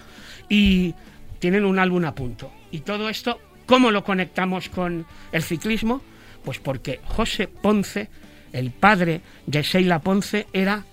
y 0.49 0.95
tienen 1.39 1.65
un 1.65 1.77
álbum 1.77 2.05
a 2.05 2.15
punto. 2.15 2.51
Y 2.73 2.79
todo 2.79 3.07
esto, 3.07 3.39
¿cómo 3.67 3.91
lo 3.91 4.03
conectamos 4.03 4.67
con 4.67 5.05
el 5.31 5.43
ciclismo? 5.43 6.01
Pues 6.43 6.57
porque 6.57 6.99
José 7.05 7.47
Ponce, 7.47 8.09
el 8.51 8.71
padre 8.71 9.21
de 9.45 9.61
Sheila 9.61 9.99
Ponce, 9.99 10.47
era 10.51 10.83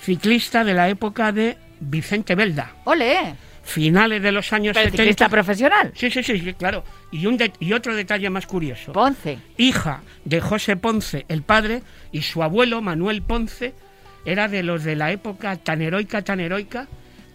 ciclista 0.00 0.64
de 0.64 0.74
la 0.74 0.88
época 0.88 1.32
de 1.32 1.56
Vicente 1.80 2.34
Belda. 2.34 2.76
¡Ole! 2.84 3.34
finales 3.64 4.22
de 4.22 4.32
los 4.32 4.50
años 4.54 4.72
Pero 4.72 4.86
70. 4.86 5.02
ciclista 5.02 5.28
profesional. 5.28 5.92
Sí, 5.94 6.10
sí, 6.10 6.22
sí, 6.22 6.38
sí, 6.40 6.54
claro. 6.54 6.84
Y, 7.10 7.26
un 7.26 7.36
de- 7.36 7.52
y 7.60 7.74
otro 7.74 7.94
detalle 7.94 8.30
más 8.30 8.46
curioso. 8.46 8.92
Ponce. 8.94 9.38
hija 9.58 10.00
de 10.24 10.40
José 10.40 10.76
Ponce, 10.76 11.26
el 11.28 11.42
padre, 11.42 11.82
y 12.10 12.22
su 12.22 12.42
abuelo, 12.42 12.80
Manuel 12.80 13.20
Ponce, 13.22 13.74
era 14.24 14.48
de 14.48 14.62
los 14.62 14.84
de 14.84 14.96
la 14.96 15.12
época 15.12 15.56
tan 15.56 15.82
heroica, 15.82 16.22
tan 16.22 16.40
heroica, 16.40 16.88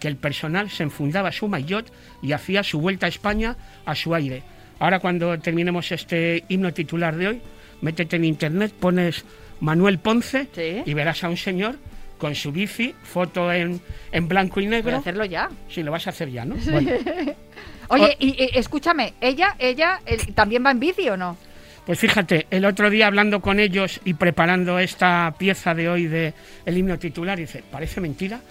que 0.03 0.09
el 0.09 0.17
personal 0.17 0.69
se 0.69 0.83
enfundaba 0.83 1.31
su 1.31 1.47
maillot 1.47 1.89
y 2.21 2.33
hacía 2.33 2.61
su 2.61 2.77
vuelta 2.81 3.05
a 3.05 3.09
España 3.09 3.55
a 3.85 3.95
su 3.95 4.13
aire. 4.13 4.43
Ahora 4.79 4.99
cuando 4.99 5.39
terminemos 5.39 5.93
este 5.93 6.43
himno 6.49 6.73
titular 6.73 7.15
de 7.15 7.29
hoy, 7.29 7.41
métete 7.79 8.17
en 8.17 8.25
internet, 8.25 8.73
pones 8.77 9.23
Manuel 9.61 9.99
Ponce 9.99 10.49
Sí. 10.53 10.83
y 10.85 10.93
verás 10.93 11.23
a 11.23 11.29
un 11.29 11.37
señor 11.37 11.77
con 12.17 12.35
su 12.35 12.51
bici, 12.51 12.93
foto 13.03 13.49
en, 13.53 13.79
en 14.11 14.27
blanco 14.27 14.59
y 14.59 14.67
negro. 14.67 14.97
hacerlo 14.97 15.23
ya. 15.23 15.49
Sí, 15.69 15.83
lo 15.83 15.91
vas 15.93 16.05
a 16.07 16.09
hacer 16.09 16.29
ya, 16.29 16.43
¿no? 16.43 16.55
Bueno. 16.69 16.91
Oye, 17.87 18.17
y, 18.19 18.43
y, 18.43 18.49
escúchame, 18.57 19.13
¿ella 19.21 19.55
ella 19.57 20.01
eh, 20.05 20.17
también 20.35 20.65
va 20.65 20.71
en 20.71 20.81
bici 20.81 21.07
o 21.07 21.15
no? 21.15 21.37
Pues 21.85 21.97
fíjate, 21.97 22.47
el 22.49 22.65
otro 22.65 22.89
día 22.89 23.07
hablando 23.07 23.39
con 23.39 23.57
ellos 23.61 24.01
y 24.03 24.15
preparando 24.15 24.79
esta 24.79 25.33
pieza 25.37 25.73
de 25.73 25.87
hoy 25.87 26.07
de 26.07 26.33
el 26.65 26.77
himno 26.77 26.99
titular, 26.99 27.37
dice, 27.37 27.63
parece 27.71 28.01
mentira 28.01 28.41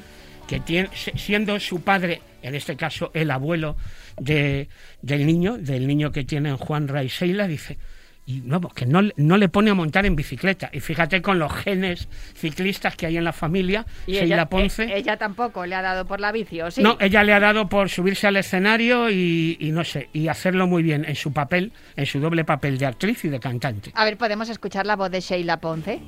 que 0.46 0.60
tiene, 0.60 0.88
siendo 0.94 1.58
su 1.60 1.82
padre, 1.82 2.20
en 2.42 2.54
este 2.54 2.76
caso 2.76 3.10
el 3.14 3.30
abuelo 3.30 3.76
de, 4.18 4.68
del 5.00 5.26
niño, 5.26 5.56
del 5.58 5.86
niño 5.86 6.12
que 6.12 6.24
tienen 6.24 6.56
Juan 6.56 6.88
Ray 6.88 7.08
Seila, 7.08 7.46
dice, 7.46 7.78
y 8.24 8.40
no, 8.44 8.60
pues 8.60 8.74
que 8.74 8.86
no, 8.86 9.02
le- 9.02 9.14
no 9.16 9.36
le 9.36 9.48
pone 9.48 9.70
a 9.70 9.74
montar 9.74 10.06
en 10.06 10.14
bicicleta. 10.14 10.70
Y 10.72 10.78
fíjate 10.78 11.20
con 11.22 11.38
los 11.40 11.52
genes 11.52 12.08
ciclistas 12.36 12.94
que 12.94 13.06
hay 13.06 13.16
en 13.16 13.24
la 13.24 13.32
familia, 13.32 13.84
Y 14.06 14.14
Seila 14.14 14.34
ella, 14.36 14.46
Ponce. 14.48 14.84
eh, 14.84 14.98
ella 14.98 15.16
tampoco 15.16 15.66
le 15.66 15.74
ha 15.74 15.82
dado 15.82 16.04
por 16.04 16.20
la 16.20 16.30
bici, 16.30 16.60
¿o 16.60 16.70
sí? 16.70 16.82
No, 16.82 16.96
ella 17.00 17.24
le 17.24 17.32
ha 17.32 17.40
dado 17.40 17.68
por 17.68 17.88
subirse 17.88 18.26
al 18.28 18.36
escenario 18.36 19.10
y, 19.10 19.56
y 19.60 19.72
no 19.72 19.82
sé, 19.84 20.08
y 20.12 20.28
hacerlo 20.28 20.66
muy 20.68 20.82
bien 20.84 21.04
en 21.04 21.16
su 21.16 21.32
papel, 21.32 21.72
en 21.96 22.06
su 22.06 22.20
doble 22.20 22.44
papel 22.44 22.78
de 22.78 22.86
actriz 22.86 23.24
y 23.24 23.28
de 23.28 23.40
cantante. 23.40 23.90
A 23.94 24.04
ver, 24.04 24.16
¿podemos 24.16 24.48
escuchar 24.48 24.86
la 24.86 24.94
voz 24.94 25.10
de 25.10 25.20
Sheila 25.20 25.58
Ponce? 25.60 26.00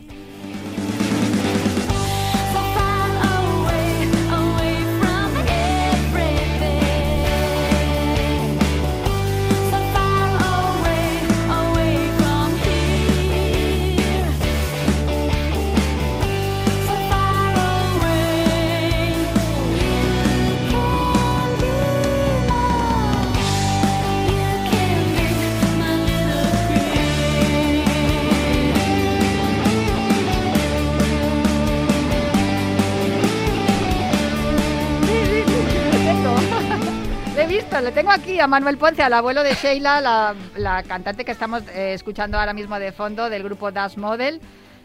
A 38.41 38.47
Manuel 38.47 38.79
Ponce, 38.79 39.03
al 39.03 39.13
abuelo 39.13 39.43
de 39.43 39.55
Sheila, 39.55 40.01
la, 40.01 40.35
la 40.57 40.83
cantante 40.83 41.25
que 41.25 41.31
estamos 41.31 41.63
eh, 41.69 41.95
escuchando 41.95 42.39
ahora 42.39 42.53
mismo 42.53 42.79
de 42.79 42.91
fondo 42.91 43.31
del 43.31 43.43
grupo 43.45 43.71
Das 43.71 43.97
Model. 43.97 44.41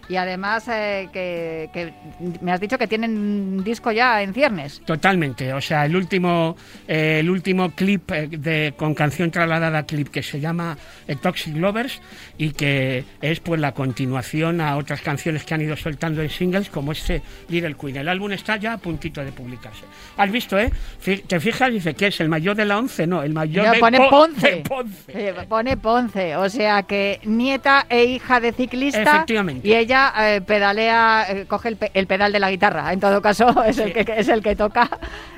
Y 0.09 0.15
además 0.15 0.67
eh, 0.67 1.07
que, 1.13 1.69
que 1.71 1.93
me 2.41 2.51
has 2.51 2.59
dicho 2.59 2.77
que 2.79 2.87
tienen 2.87 3.15
un 3.15 3.63
disco 3.63 3.91
ya 3.91 4.21
en 4.23 4.33
ciernes. 4.33 4.81
Totalmente, 4.85 5.53
o 5.53 5.61
sea, 5.61 5.85
el 5.85 5.95
último, 5.95 6.57
eh, 6.87 7.19
el 7.19 7.29
último 7.29 7.69
clip 7.71 8.09
eh, 8.11 8.27
de, 8.27 8.73
con 8.75 8.95
canción 8.95 9.29
trasladada 9.29 9.83
clip 9.85 10.09
que 10.09 10.23
se 10.23 10.39
llama 10.39 10.77
Toxic 11.21 11.55
Lovers 11.55 12.01
y 12.39 12.51
que 12.53 13.03
es 13.21 13.39
pues 13.39 13.61
la 13.61 13.73
continuación 13.73 14.61
a 14.61 14.77
otras 14.77 15.01
canciones 15.01 15.43
que 15.43 15.53
han 15.53 15.61
ido 15.61 15.75
soltando 15.77 16.23
en 16.23 16.29
singles 16.29 16.69
como 16.69 16.91
este 16.91 17.21
Little 17.47 17.75
Queen. 17.75 17.97
El 17.97 18.09
álbum 18.09 18.31
está 18.31 18.57
ya 18.57 18.73
a 18.73 18.77
puntito 18.79 19.23
de 19.23 19.31
publicarse. 19.31 19.83
¿Has 20.17 20.31
visto, 20.31 20.57
eh? 20.57 20.71
¿Te 21.27 21.39
fijas? 21.39 21.71
Dice 21.71 21.93
que 21.93 22.07
es 22.07 22.19
el 22.19 22.29
mayor 22.29 22.55
de 22.55 22.65
la 22.65 22.79
once, 22.79 23.05
no, 23.05 23.21
el 23.21 23.33
mayor 23.33 23.67
No, 23.67 23.73
de, 23.73 23.79
pone 23.79 23.97
Po- 23.99 24.09
Ponce. 24.09 24.51
de 24.51 24.57
Ponce. 24.61 25.11
Eh, 25.29 25.33
pone 25.47 25.77
Ponce, 25.77 26.35
o 26.35 26.49
sea 26.49 26.81
que 26.83 27.19
nieta 27.25 27.85
e 27.89 28.05
hija 28.05 28.39
de 28.39 28.53
ciclista. 28.53 29.01
Efectivamente. 29.01 29.67
Y 29.67 29.75
ella 29.75 29.98
eh, 30.17 30.41
pedalea, 30.41 31.25
eh, 31.29 31.45
coge 31.47 31.69
el, 31.69 31.75
pe- 31.77 31.91
el 31.93 32.07
pedal 32.07 32.31
de 32.31 32.39
la 32.39 32.49
guitarra. 32.51 32.91
En 32.93 32.99
todo 32.99 33.21
caso, 33.21 33.63
es, 33.67 33.77
el, 33.77 33.93
que, 33.93 34.05
es 34.17 34.27
el 34.27 34.41
que 34.41 34.55
toca. 34.55 34.89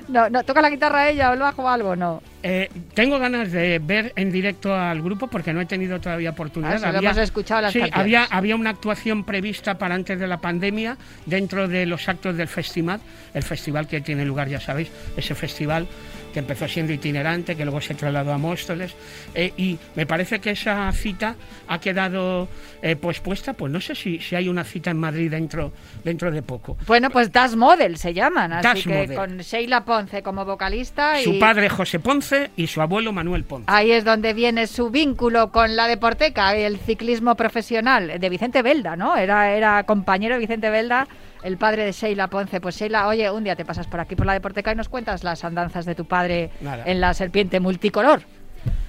No, 0.08 0.30
no, 0.30 0.44
¿Toca 0.44 0.62
la 0.62 0.70
guitarra 0.70 1.10
ella 1.10 1.30
o 1.30 1.34
el 1.34 1.40
bajo 1.40 1.64
o 1.64 1.70
algo? 1.70 1.96
No. 1.96 2.22
Eh, 2.44 2.70
tengo 2.94 3.18
ganas 3.20 3.52
de 3.52 3.80
ver 3.80 4.12
en 4.16 4.32
directo 4.32 4.76
al 4.76 5.02
grupo 5.02 5.28
porque 5.28 5.54
no 5.54 5.62
he 5.62 5.66
tenido 5.66 6.02
todavía 6.02 6.32
oportunidad. 6.32 6.84
Ah, 6.84 6.92
hemos 6.98 7.18
escuchado 7.18 7.62
las 7.62 7.72
sí, 7.74 7.82
había, 7.94 8.24
había 8.26 8.56
una 8.56 8.72
actuación 8.72 9.24
prevista 9.24 9.78
para 9.78 9.96
antes 9.96 10.20
de 10.20 10.28
la 10.28 10.38
pandemia 10.38 10.98
dentro 11.26 11.68
de 11.68 11.86
los 11.86 12.10
actos 12.10 12.36
del 12.36 12.48
festival, 12.48 13.00
el 13.34 13.44
festival 13.44 13.88
que 13.88 14.02
tiene 14.02 14.26
lugar, 14.26 14.50
ya 14.50 14.60
sabéis, 14.60 14.90
ese 15.16 15.36
festival 15.36 15.88
que 16.32 16.40
empezó 16.40 16.68
siendo 16.68 16.94
itinerante, 16.94 17.56
que 17.56 17.64
luego 17.66 17.82
se 17.82 17.94
trasladó 17.96 18.34
a 18.34 18.38
Móstoles, 18.38 18.94
eh, 19.36 19.54
y 19.58 19.78
me 19.96 20.06
parece 20.06 20.40
que 20.40 20.52
esa 20.52 20.92
cita 20.92 21.36
ha 21.68 21.80
quedado 21.80 22.48
eh, 22.82 22.96
pospuesta, 22.96 23.54
pues 23.54 23.72
no 23.72 23.80
sé 23.82 23.96
si, 23.96 24.20
si 24.20 24.36
hay 24.36 24.50
una 24.50 24.64
cita 24.64 24.92
en 24.92 24.98
Madrid 24.98 25.30
dentro, 25.32 25.72
dentro 26.04 26.32
de 26.32 26.42
poco. 26.42 26.78
Bueno, 26.88 27.10
pues 27.10 27.32
Das 27.32 27.56
Model 27.56 27.98
se 27.98 28.14
llaman, 28.14 28.54
así 28.54 28.64
Das 28.64 28.84
que 28.84 28.90
Model. 28.90 29.16
con 29.16 29.38
Sheila 29.40 29.86
Ponce 29.86 30.24
como 30.24 30.46
vocalista 30.46 31.20
y 31.20 31.24
Su 31.24 31.40
padre 31.40 31.70
José 31.70 32.00
Ponce 32.00 32.52
y 32.56 32.68
su 32.68 32.82
abuelo 32.82 33.12
Manuel 33.12 33.44
Ponce. 33.44 33.66
ahí 33.68 33.92
es 33.92 34.04
donde 34.04 34.34
viene 34.34 34.68
su 34.68 34.90
vínculo 34.90 35.52
con 35.52 35.76
la 35.76 35.88
deporteca 35.88 36.58
y 36.58 36.64
el 36.64 36.78
ciclismo 36.80 37.36
profesional 37.36 38.20
de 38.20 38.30
Vicente 38.30 38.62
Belda, 38.62 38.96
¿no? 38.96 39.16
Era, 39.18 39.52
era 39.54 39.84
compañero 39.84 40.36
de 40.36 40.40
Vicente 40.40 40.70
Belda, 40.70 41.08
el 41.44 41.58
padre 41.58 41.86
de 41.86 41.92
Sheila 41.92 42.28
Ponce. 42.28 42.62
Pues 42.62 42.76
Sheila, 42.78 43.08
oye, 43.08 43.30
un 43.32 43.44
día 43.44 43.56
te 43.56 43.66
pasas 43.66 43.88
por 43.88 44.00
aquí 44.00 44.16
por 44.16 44.26
la 44.26 44.34
deporteca 44.34 44.72
y 44.72 44.76
nos 44.76 44.90
cuentas 44.90 45.24
las 45.24 45.44
andanzas 45.44 45.86
de 45.86 45.96
tu 45.96 46.06
padre 46.06 46.50
Nada. 46.62 46.84
en 46.86 47.02
la 47.02 47.14
serpiente 47.14 47.60
multicolor. 47.60 48.22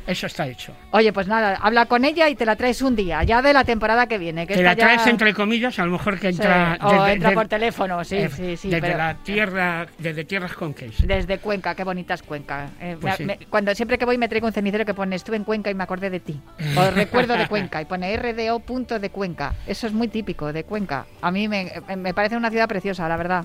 Eso 0.06 0.26
está 0.26 0.46
hecho. 0.46 0.74
Oye, 0.90 1.12
pues 1.12 1.26
nada, 1.28 1.58
habla 1.62 1.86
con 1.86 2.04
ella 2.04 2.28
y 2.28 2.34
te 2.34 2.44
la 2.44 2.56
traes 2.56 2.82
un 2.82 2.96
día, 2.96 3.22
ya 3.22 3.40
de 3.40 3.52
la 3.52 3.64
temporada 3.64 4.06
que 4.06 4.18
viene. 4.18 4.46
Que 4.46 4.54
esta 4.54 4.64
la 4.64 4.76
traes 4.76 5.04
ya- 5.04 5.10
entre 5.10 5.32
comillas, 5.32 5.78
a 5.78 5.84
lo 5.86 5.92
mejor 5.92 6.18
que 6.18 6.32
Sí, 6.32 6.38
entra, 6.42 6.78
o 6.82 6.92
desde, 6.92 7.12
entra 7.12 7.32
por 7.32 7.46
teléfono, 7.48 8.02
sí, 8.04 8.16
eh, 8.16 8.28
sí, 8.28 8.56
sí. 8.56 8.68
desde 8.68 8.80
pero- 8.80 8.98
la 8.98 9.14
tierra, 9.14 9.86
desde 9.98 10.24
tierras 10.24 10.52
con 10.54 10.74
queso. 10.74 11.04
Desde 11.06 11.38
Cuenca, 11.38 11.74
qué 11.74 11.84
bonita 11.84 12.14
es 12.14 12.22
Cuenca. 12.22 12.70
Eh, 12.80 12.96
Pues 13.00 13.12
me- 13.12 13.16
sí. 13.16 13.24
me- 13.24 13.46
cuando 13.48 13.74
siempre 13.74 13.96
que 13.98 14.04
voy 14.04 14.18
me 14.18 14.28
traigo 14.28 14.46
un 14.48 14.52
cenicero 14.52 14.84
que 14.84 14.94
pone 14.94 15.14
estuve 15.16 15.36
en 15.36 15.44
Cuenca 15.44 15.70
y 15.70 15.74
me 15.74 15.84
acordé 15.84 16.10
de 16.10 16.20
ti. 16.20 16.40
O 16.76 16.90
recuerdo 16.90 17.36
de 17.36 17.46
Cuenca 17.46 17.80
y 17.80 17.84
pone 17.84 18.12
RDO 18.16 18.58
punto 18.60 18.98
de 18.98 19.10
Cuenca. 19.10 19.54
Eso 19.66 19.86
es 19.86 19.92
muy 19.92 20.08
típico 20.08 20.52
de 20.52 20.64
Cuenca. 20.64 21.06
A 21.20 21.30
mí 21.30 21.46
me, 21.48 21.72
me 21.96 22.12
parece 22.12 22.36
una 22.36 22.50
ciudad 22.50 22.68
preciosa, 22.68 23.08
la 23.08 23.16
verdad. 23.16 23.44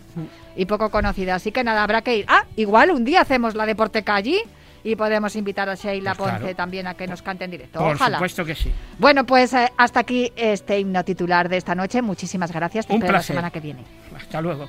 Y 0.56 0.66
poco 0.66 0.90
conocida. 0.90 1.36
Así 1.36 1.52
que 1.52 1.64
nada, 1.64 1.84
habrá 1.84 2.02
que 2.02 2.18
ir. 2.18 2.26
Ah, 2.28 2.46
igual 2.56 2.90
un 2.92 3.06
día 3.06 3.22
hacemos 3.22 3.54
la 3.54 3.66
deporteca 3.68 4.16
allí 4.16 4.40
y 4.90 4.96
podemos 4.96 5.36
invitar 5.36 5.68
a 5.68 5.76
Sheila 5.76 6.16
Pues 6.16 6.30
Ponce 6.30 6.40
claro. 6.44 6.56
también 6.56 6.88
a 6.88 6.94
que 6.94 7.08
nos 7.08 7.22
cante 7.22 7.44
en 7.44 7.52
directo. 7.52 7.80
Por 7.80 7.96
Ojalá. 7.96 8.18
supuesto 8.18 8.46
que 8.46 8.56
sí. 8.56 8.72
Bueno, 8.98 9.26
pues 9.26 9.54
eh, 9.54 9.70
hasta 9.78 10.00
aquí 10.00 10.32
este 10.36 10.80
himno 10.80 11.04
titular 11.04 11.50
de 11.50 11.58
esta 11.58 11.76
noche. 11.76 12.02
Muchísimas 12.02 12.54
gracias. 12.54 12.88
Te 12.88 12.94
Un 12.94 12.98
espero 13.00 13.12
la 13.12 13.18
placer. 13.20 13.34
semana 13.36 13.52
que 13.52 13.60
viene. 13.60 13.84
Hasta 14.16 14.40
luego. 14.42 14.68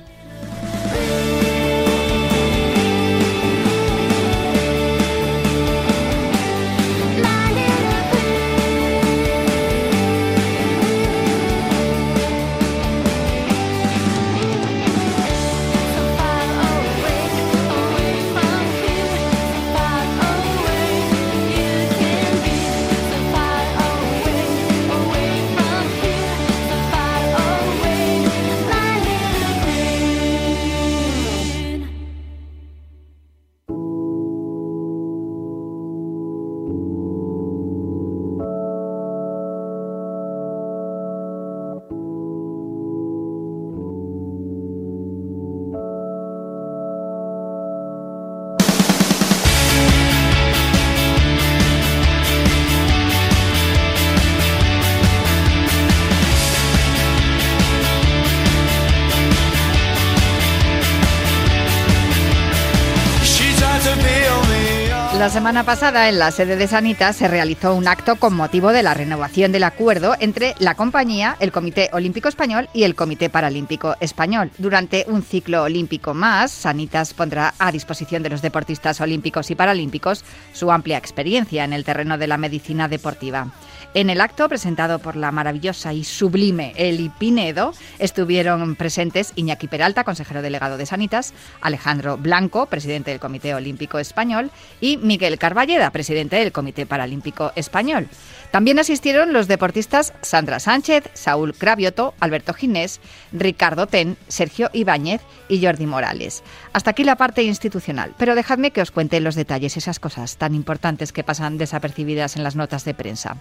La 65.29 65.33
semana 65.33 65.63
pasada 65.63 66.09
en 66.09 66.17
la 66.17 66.31
sede 66.31 66.55
de 66.55 66.65
Sanitas 66.65 67.15
se 67.15 67.27
realizó 67.27 67.75
un 67.75 67.87
acto 67.87 68.15
con 68.15 68.33
motivo 68.33 68.71
de 68.71 68.81
la 68.81 68.95
renovación 68.95 69.51
del 69.51 69.63
acuerdo 69.63 70.15
entre 70.19 70.55
la 70.57 70.73
compañía, 70.73 71.37
el 71.39 71.51
Comité 71.51 71.91
Olímpico 71.93 72.27
Español 72.29 72.67
y 72.73 72.81
el 72.81 72.95
Comité 72.95 73.29
Paralímpico 73.29 73.95
Español. 73.99 74.49
Durante 74.57 75.05
un 75.07 75.21
ciclo 75.21 75.61
olímpico 75.61 76.15
más, 76.15 76.49
Sanitas 76.49 77.13
pondrá 77.13 77.53
a 77.59 77.71
disposición 77.71 78.23
de 78.23 78.31
los 78.31 78.41
deportistas 78.41 79.01
olímpicos 79.01 79.51
y 79.51 79.55
paralímpicos 79.55 80.25
su 80.51 80.71
amplia 80.71 80.97
experiencia 80.97 81.63
en 81.63 81.73
el 81.73 81.85
terreno 81.85 82.17
de 82.17 82.25
la 82.25 82.39
medicina 82.39 82.87
deportiva. 82.87 83.49
En 83.95 84.11
el 84.11 84.21
acto 84.21 84.47
presentado 84.47 84.99
por 84.99 85.15
la 85.15 85.31
maravillosa 85.31 85.93
y 85.93 86.03
sublime 86.03 86.73
Eli 86.77 87.09
Pinedo 87.09 87.73
estuvieron 87.97 88.75
presentes 88.75 89.33
Iñaki 89.35 89.67
Peralta, 89.67 90.03
consejero 90.03 90.43
delegado 90.43 90.77
de 90.77 90.85
Sanitas, 90.85 91.33
Alejandro 91.59 92.15
Blanco, 92.15 92.67
presidente 92.67 93.09
del 93.09 93.19
Comité 93.19 93.55
Olímpico 93.55 93.97
Español, 93.97 94.51
y 94.79 94.97
Miguel 94.97 95.39
Carballeda, 95.39 95.89
presidente 95.89 96.35
del 96.35 96.51
Comité 96.51 96.85
Paralímpico 96.85 97.51
Español. 97.55 98.07
También 98.51 98.79
asistieron 98.79 99.31
los 99.31 99.47
deportistas 99.47 100.13
Sandra 100.21 100.59
Sánchez, 100.59 101.03
Saúl 101.13 101.53
Cravioto, 101.53 102.15
Alberto 102.19 102.53
Ginés, 102.55 102.99
Ricardo 103.31 103.85
Ten, 103.85 104.17
Sergio 104.27 104.71
Ibáñez 104.73 105.21
y 105.49 105.63
Jordi 105.63 105.85
Morales. 105.85 106.41
Hasta 106.73 106.91
aquí 106.91 107.03
la 107.03 107.15
parte 107.15 107.43
institucional, 107.43 108.15
pero 108.17 108.33
dejadme 108.33 108.71
que 108.71 108.81
os 108.81 108.89
cuente 108.89 109.19
los 109.19 109.35
detalles, 109.35 109.77
esas 109.77 109.99
cosas 109.99 110.37
tan 110.37 110.55
importantes 110.55 111.11
que 111.11 111.23
pasan 111.23 111.59
desapercibidas 111.59 112.37
en 112.37 112.43
las 112.43 112.55
notas 112.55 112.85
de 112.85 112.95
prensa. 112.95 113.37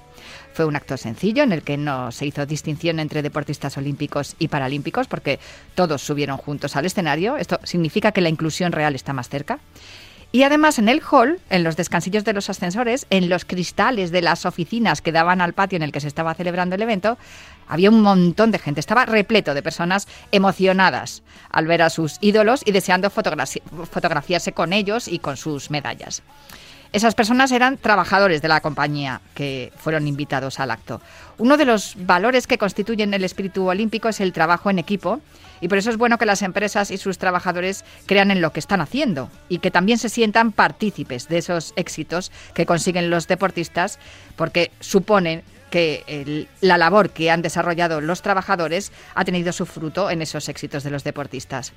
Fue 0.53 0.67
un 0.67 0.77
acto 0.77 0.99
sencillo 0.99 1.43
en 1.43 1.53
el 1.53 1.63
que 1.63 1.79
no 1.79 2.13
se 2.13 2.27
hizo 2.27 2.45
distinción 2.45 3.01
entre 3.01 3.23
deportistas 3.23 3.79
olímpicos 3.79 4.37
y 4.39 4.49
paralímpicos 4.49 5.09
porque 5.09 5.39
todos 5.75 6.03
subieron 6.03 6.37
juntos 6.37 6.77
al 6.77 6.85
escenario. 6.85 7.37
Esto 7.39 7.61
significa 7.65 8.13
que 8.13 8.21
la 8.21 8.29
inclusión 8.29 8.73
real 8.73 8.95
está 8.95 9.15
más 9.15 9.31
cerca. 9.31 9.59
Y 10.31 10.43
además 10.43 10.79
en 10.79 10.91
el 10.91 11.01
hall, 11.11 11.41
en 11.49 11.65
los 11.65 11.77
descansillos 11.77 12.23
de 12.25 12.35
los 12.35 12.51
ascensores, 12.51 13.07
en 13.09 13.31
los 13.31 13.47
cristales 13.47 14.11
de 14.11 14.21
las 14.21 14.45
oficinas 14.45 15.01
que 15.01 15.11
daban 15.11 15.41
al 15.41 15.55
patio 15.55 15.77
en 15.77 15.83
el 15.83 15.91
que 15.91 16.01
se 16.01 16.09
estaba 16.09 16.35
celebrando 16.35 16.75
el 16.75 16.83
evento, 16.83 17.17
había 17.67 17.89
un 17.89 18.03
montón 18.03 18.51
de 18.51 18.59
gente. 18.59 18.81
Estaba 18.81 19.07
repleto 19.07 19.55
de 19.55 19.63
personas 19.63 20.07
emocionadas 20.31 21.23
al 21.51 21.67
ver 21.67 21.81
a 21.81 21.89
sus 21.89 22.19
ídolos 22.21 22.61
y 22.65 22.73
deseando 22.73 23.11
fotografi- 23.11 23.63
fotografiarse 23.91 24.53
con 24.53 24.75
ellos 24.75 25.09
y 25.09 25.19
con 25.19 25.39
sus 25.39 25.71
medallas. 25.71 26.23
Esas 26.93 27.15
personas 27.15 27.53
eran 27.53 27.77
trabajadores 27.77 28.41
de 28.41 28.49
la 28.49 28.61
compañía 28.61 29.21
que 29.35 29.73
fueron 29.77 30.09
invitados 30.09 30.59
al 30.59 30.71
acto. 30.71 31.03
Uno 31.37 31.59
de 31.59 31.67
los 31.67 31.95
valores 31.99 32.47
que 32.47 32.57
constituyen 32.57 33.13
el 33.13 33.25
espíritu 33.25 33.69
olímpico 33.69 34.09
es 34.09 34.21
el 34.21 34.33
trabajo 34.33 34.71
en 34.71 34.79
equipo 34.79 35.21
y 35.61 35.69
por 35.69 35.77
eso 35.77 35.91
es 35.91 35.99
bueno 35.99 36.17
que 36.17 36.25
las 36.25 36.41
empresas 36.41 36.91
y 36.91 36.97
sus 36.97 37.19
trabajadores 37.19 37.85
crean 38.07 38.31
en 38.31 38.41
lo 38.41 38.53
que 38.53 38.61
están 38.61 38.81
haciendo 38.81 39.31
y 39.51 39.59
que 39.59 39.71
también 39.71 39.99
se 39.99 40.09
sientan 40.09 40.51
partícipes 40.53 41.29
de 41.29 41.39
esos 41.39 41.75
éxitos 41.77 42.33
que 42.55 42.65
consiguen 42.65 43.11
los 43.11 43.29
deportistas 43.29 43.99
porque 44.37 44.71
suponen 44.81 45.43
que 45.71 46.47
la 46.63 46.79
labor 46.79 47.11
que 47.11 47.31
han 47.31 47.43
desarrollado 47.43 48.01
los 48.01 48.23
trabajadores 48.23 48.93
ha 49.15 49.27
tenido 49.27 49.53
su 49.53 49.67
fruto 49.67 50.11
en 50.11 50.23
esos 50.23 50.49
éxitos 50.49 50.85
de 50.85 50.91
los 50.91 51.05
deportistas. 51.05 51.75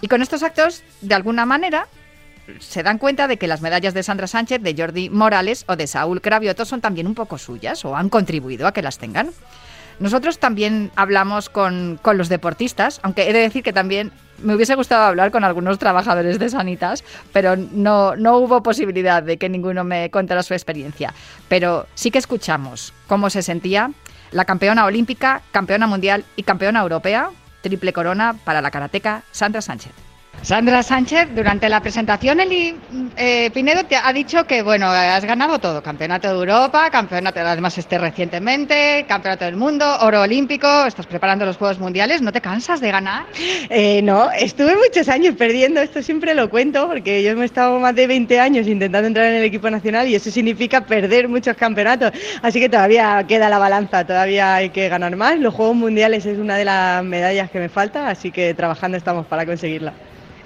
Y 0.00 0.08
con 0.08 0.22
estos 0.22 0.42
actos, 0.42 0.84
de 1.00 1.14
alguna 1.14 1.46
manera, 1.46 1.88
se 2.58 2.82
dan 2.82 2.98
cuenta 2.98 3.28
de 3.28 3.36
que 3.36 3.46
las 3.46 3.60
medallas 3.60 3.94
de 3.94 4.02
Sandra 4.02 4.26
Sánchez, 4.26 4.62
de 4.62 4.74
Jordi 4.76 5.10
Morales 5.10 5.64
o 5.68 5.76
de 5.76 5.86
Saúl 5.86 6.20
Cravioto 6.20 6.64
son 6.64 6.80
también 6.80 7.06
un 7.06 7.14
poco 7.14 7.38
suyas 7.38 7.84
o 7.84 7.96
han 7.96 8.08
contribuido 8.08 8.66
a 8.66 8.72
que 8.72 8.82
las 8.82 8.98
tengan. 8.98 9.30
Nosotros 9.98 10.38
también 10.38 10.90
hablamos 10.94 11.48
con, 11.48 11.98
con 12.02 12.18
los 12.18 12.28
deportistas, 12.28 13.00
aunque 13.02 13.30
he 13.30 13.32
de 13.32 13.40
decir 13.40 13.62
que 13.62 13.72
también 13.72 14.12
me 14.42 14.54
hubiese 14.54 14.74
gustado 14.74 15.04
hablar 15.04 15.30
con 15.30 15.42
algunos 15.42 15.78
trabajadores 15.78 16.38
de 16.38 16.50
Sanitas, 16.50 17.02
pero 17.32 17.56
no, 17.56 18.14
no 18.14 18.36
hubo 18.36 18.62
posibilidad 18.62 19.22
de 19.22 19.38
que 19.38 19.48
ninguno 19.48 19.84
me 19.84 20.10
contara 20.10 20.42
su 20.42 20.52
experiencia. 20.52 21.14
Pero 21.48 21.86
sí 21.94 22.10
que 22.10 22.18
escuchamos 22.18 22.92
cómo 23.06 23.30
se 23.30 23.42
sentía 23.42 23.90
la 24.32 24.44
campeona 24.44 24.84
olímpica, 24.84 25.40
campeona 25.50 25.86
mundial 25.86 26.24
y 26.36 26.42
campeona 26.42 26.82
europea, 26.82 27.30
triple 27.62 27.94
corona 27.94 28.36
para 28.44 28.60
la 28.60 28.70
karateca 28.70 29.22
Sandra 29.32 29.62
Sánchez. 29.62 30.05
Sandra 30.42 30.84
Sánchez, 30.84 31.34
durante 31.34 31.68
la 31.68 31.80
presentación, 31.80 32.38
Eli 32.38 32.76
eh, 33.16 33.50
Pinedo 33.52 33.82
te 33.84 33.96
ha 33.96 34.12
dicho 34.12 34.46
que, 34.46 34.62
bueno, 34.62 34.86
has 34.86 35.24
ganado 35.24 35.58
todo. 35.58 35.82
Campeonato 35.82 36.28
de 36.28 36.34
Europa, 36.34 36.88
campeonato, 36.90 37.40
además 37.40 37.76
este 37.78 37.98
recientemente, 37.98 39.04
campeonato 39.08 39.44
del 39.44 39.56
mundo, 39.56 39.84
oro 40.02 40.22
olímpico, 40.22 40.86
estás 40.86 41.06
preparando 41.06 41.44
los 41.44 41.56
Juegos 41.56 41.80
Mundiales. 41.80 42.22
¿No 42.22 42.30
te 42.30 42.40
cansas 42.40 42.80
de 42.80 42.92
ganar? 42.92 43.26
Eh, 43.68 44.00
no, 44.02 44.30
estuve 44.30 44.76
muchos 44.76 45.08
años 45.08 45.34
perdiendo, 45.34 45.80
esto 45.80 46.00
siempre 46.00 46.32
lo 46.32 46.48
cuento, 46.48 46.86
porque 46.86 47.24
yo 47.24 47.34
me 47.34 47.42
he 47.42 47.46
estado 47.46 47.80
más 47.80 47.96
de 47.96 48.06
20 48.06 48.38
años 48.38 48.68
intentando 48.68 49.08
entrar 49.08 49.26
en 49.26 49.34
el 49.34 49.44
equipo 49.44 49.68
nacional 49.68 50.06
y 50.06 50.14
eso 50.14 50.30
significa 50.30 50.86
perder 50.86 51.28
muchos 51.28 51.56
campeonatos. 51.56 52.12
Así 52.42 52.60
que 52.60 52.68
todavía 52.68 53.24
queda 53.26 53.48
la 53.48 53.58
balanza, 53.58 54.06
todavía 54.06 54.54
hay 54.54 54.70
que 54.70 54.88
ganar 54.88 55.16
más. 55.16 55.40
Los 55.40 55.54
Juegos 55.54 55.74
Mundiales 55.74 56.24
es 56.24 56.38
una 56.38 56.56
de 56.56 56.66
las 56.66 57.02
medallas 57.02 57.50
que 57.50 57.58
me 57.58 57.68
falta, 57.68 58.08
así 58.08 58.30
que 58.30 58.54
trabajando 58.54 58.96
estamos 58.96 59.26
para 59.26 59.44
conseguirla. 59.44 59.92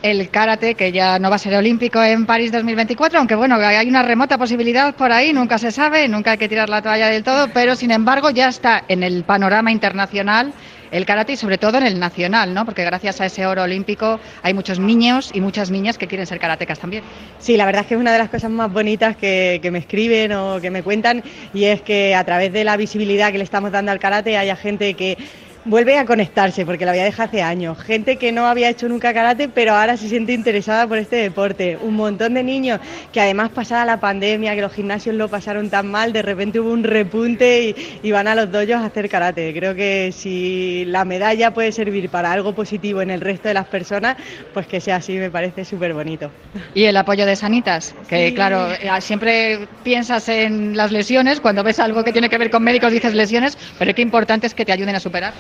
El 0.02 0.30
karate, 0.30 0.74
que 0.74 0.92
ya 0.92 1.18
no 1.18 1.28
va 1.28 1.36
a 1.36 1.38
ser 1.38 1.54
olímpico 1.54 2.02
en 2.02 2.24
París 2.24 2.52
2024, 2.52 3.18
aunque 3.18 3.34
bueno, 3.34 3.56
hay 3.56 3.88
una 3.88 4.02
remota 4.02 4.38
posibilidad 4.38 4.94
por 4.94 5.12
ahí, 5.12 5.32
nunca 5.32 5.58
se 5.58 5.70
sabe, 5.70 6.08
nunca 6.08 6.32
hay 6.32 6.38
que 6.38 6.48
tirar 6.48 6.70
la 6.70 6.80
toalla 6.80 7.08
del 7.08 7.22
todo, 7.22 7.48
pero 7.52 7.76
sin 7.76 7.90
embargo 7.90 8.30
ya 8.30 8.48
está 8.48 8.82
en 8.88 9.02
el 9.02 9.24
panorama 9.24 9.70
internacional 9.70 10.54
el 10.90 11.06
karate 11.06 11.32
y 11.32 11.36
sobre 11.36 11.58
todo 11.58 11.78
en 11.78 11.86
el 11.86 11.98
nacional, 11.98 12.52
¿no? 12.54 12.64
Porque 12.64 12.84
gracias 12.84 13.20
a 13.20 13.26
ese 13.26 13.46
oro 13.46 13.62
olímpico 13.62 14.20
hay 14.42 14.54
muchos 14.54 14.78
niños 14.78 15.30
y 15.32 15.40
muchas 15.40 15.70
niñas 15.70 15.98
que 15.98 16.06
quieren 16.06 16.26
ser 16.26 16.38
karatecas 16.38 16.78
también. 16.78 17.04
Sí, 17.38 17.56
la 17.56 17.66
verdad 17.66 17.82
es 17.82 17.88
que 17.88 17.94
es 17.94 18.00
una 18.00 18.12
de 18.12 18.18
las 18.18 18.28
cosas 18.28 18.50
más 18.50 18.72
bonitas 18.72 19.16
que, 19.16 19.60
que 19.62 19.70
me 19.70 19.78
escriben 19.78 20.32
o 20.32 20.60
que 20.60 20.70
me 20.70 20.82
cuentan 20.82 21.22
y 21.54 21.64
es 21.64 21.82
que 21.82 22.14
a 22.14 22.24
través 22.24 22.52
de 22.52 22.64
la 22.64 22.76
visibilidad 22.76 23.32
que 23.32 23.38
le 23.38 23.44
estamos 23.44 23.70
dando 23.70 23.92
al 23.92 23.98
karate 23.98 24.36
haya 24.36 24.56
gente 24.56 24.94
que 24.94 25.16
vuelve 25.64 25.98
a 25.98 26.04
conectarse 26.04 26.64
porque 26.64 26.84
lo 26.84 26.90
había 26.90 27.04
dejado 27.04 27.28
hace 27.28 27.42
años. 27.42 27.78
Gente 27.78 28.16
que 28.16 28.32
no 28.32 28.46
había 28.46 28.68
hecho 28.68 28.88
nunca 28.88 29.12
karate 29.12 29.48
pero 29.48 29.74
ahora 29.74 29.96
se 29.96 30.08
siente 30.08 30.32
interesada 30.32 30.86
por 30.86 30.98
este 30.98 31.16
deporte. 31.16 31.78
Un 31.80 31.94
montón 31.94 32.34
de 32.34 32.42
niños 32.42 32.80
que 33.12 33.20
además 33.20 33.50
pasada 33.50 33.84
la 33.84 34.00
pandemia, 34.00 34.54
que 34.54 34.60
los 34.60 34.72
gimnasios 34.72 35.14
lo 35.14 35.28
pasaron 35.28 35.70
tan 35.70 35.90
mal, 35.90 36.12
de 36.12 36.22
repente 36.22 36.60
hubo 36.60 36.72
un 36.72 36.84
repunte 36.84 37.62
y, 37.62 37.98
y 38.02 38.10
van 38.12 38.28
a 38.28 38.34
los 38.34 38.50
dojos 38.50 38.70
a 38.76 38.86
hacer 38.86 39.08
karate. 39.08 39.52
Creo 39.54 39.74
que 39.74 40.12
si 40.12 40.84
la 40.86 41.04
medalla 41.04 41.52
puede 41.52 41.72
servir 41.72 42.10
para 42.10 42.32
algo 42.32 42.54
positivo 42.54 43.02
en 43.02 43.10
el 43.10 43.20
resto 43.20 43.48
de 43.48 43.54
las 43.54 43.66
personas, 43.66 44.16
pues 44.52 44.66
que 44.66 44.80
sea 44.80 44.96
así 44.96 45.14
me 45.14 45.30
parece 45.30 45.64
súper 45.64 45.94
bonito. 45.94 46.30
Y 46.74 46.84
el 46.84 46.96
apoyo 46.96 47.26
de 47.26 47.36
Sanitas, 47.36 47.94
que 48.08 48.28
Sí. 48.28 48.34
claro, 48.34 48.70
eh, 48.70 48.90
siempre 49.00 49.66
piensas 49.82 50.28
en 50.28 50.76
las 50.76 50.92
lesiones, 50.92 51.40
cuando 51.40 51.62
ves 51.62 51.78
algo 51.80 52.04
que 52.04 52.12
tiene 52.12 52.28
que 52.28 52.38
ver 52.38 52.50
con 52.50 52.62
médicos 52.62 52.92
dices 52.92 53.14
lesiones, 53.14 53.56
pero 53.78 53.94
qué 53.94 54.02
importante 54.02 54.46
es 54.46 54.54
que 54.54 54.64
te 54.64 54.72
ayuden 54.72 54.94
a 54.94 55.00
superar. 55.00 55.32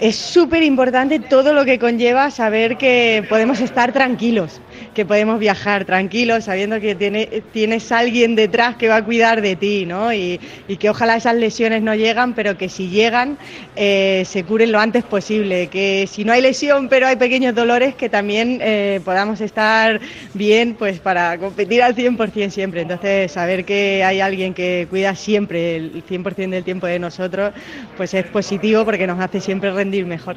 Es 0.00 0.16
súper 0.16 0.62
importante 0.62 1.18
todo 1.20 1.52
lo 1.52 1.66
que 1.66 1.78
conlleva 1.78 2.30
saber 2.30 2.78
que 2.78 3.22
podemos 3.28 3.60
estar 3.60 3.92
tranquilos, 3.92 4.58
que 4.94 5.04
podemos 5.04 5.38
viajar 5.38 5.84
tranquilos, 5.84 6.44
sabiendo 6.44 6.80
que 6.80 6.94
tiene- 6.94 7.26
tienes 7.52 7.92
alguien 7.92 8.34
detrás 8.34 8.76
que 8.76 8.88
va 8.88 8.96
a 8.96 9.04
cuidar 9.04 9.42
de 9.42 9.56
ti, 9.56 9.84
¿no? 9.84 10.10
Y, 10.14 10.40
y 10.68 10.76
que 10.78 10.88
ojalá 10.88 11.16
esas 11.16 11.34
lesiones 11.34 11.82
no 11.82 11.94
llegan, 11.94 12.34
pero 12.34 12.56
que 12.56 12.70
si 12.70 12.88
llegan 12.88 13.36
eh, 13.76 14.22
se 14.24 14.42
curen 14.44 14.72
lo 14.72 14.80
antes 14.80 15.04
posible. 15.04 15.68
Que 15.68 16.06
si 16.10 16.24
no 16.24 16.32
hay 16.32 16.40
lesión, 16.40 16.88
pero 16.88 17.06
hay 17.06 17.16
pequeños 17.16 17.54
dolores, 17.54 17.94
que 17.94 18.08
también 18.08 18.58
eh, 18.62 19.00
podamos 19.04 19.42
estar 19.42 20.00
bien, 20.32 20.76
pues 20.76 20.98
para 21.00 21.36
competir 21.36 21.82
al 21.82 21.94
100% 21.94 22.50
siempre. 22.50 22.80
Entonces, 22.80 23.32
saber 23.32 23.66
que 23.66 24.02
hay 24.02 24.20
alguien 24.22 24.54
que 24.54 24.86
cuida 24.88 25.14
siempre 25.14 25.76
el 25.76 26.02
100% 26.08 26.52
del 26.56 26.64
tiempo 26.64 26.86
de 26.86 26.98
nosotros, 26.98 27.52
pues 27.98 28.14
es 28.14 28.24
positivo 28.24 28.86
porque 28.86 29.06
nos 29.06 29.20
hace 29.20 29.42
siempre 29.42 29.70
rendir 29.70 29.89
mejor. 30.06 30.36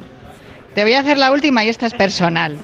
Te 0.74 0.82
voy 0.82 0.94
a 0.94 1.00
hacer 1.00 1.18
la 1.18 1.32
última 1.32 1.64
y 1.64 1.68
esta 1.68 1.86
es 1.86 1.94
personal. 1.94 2.56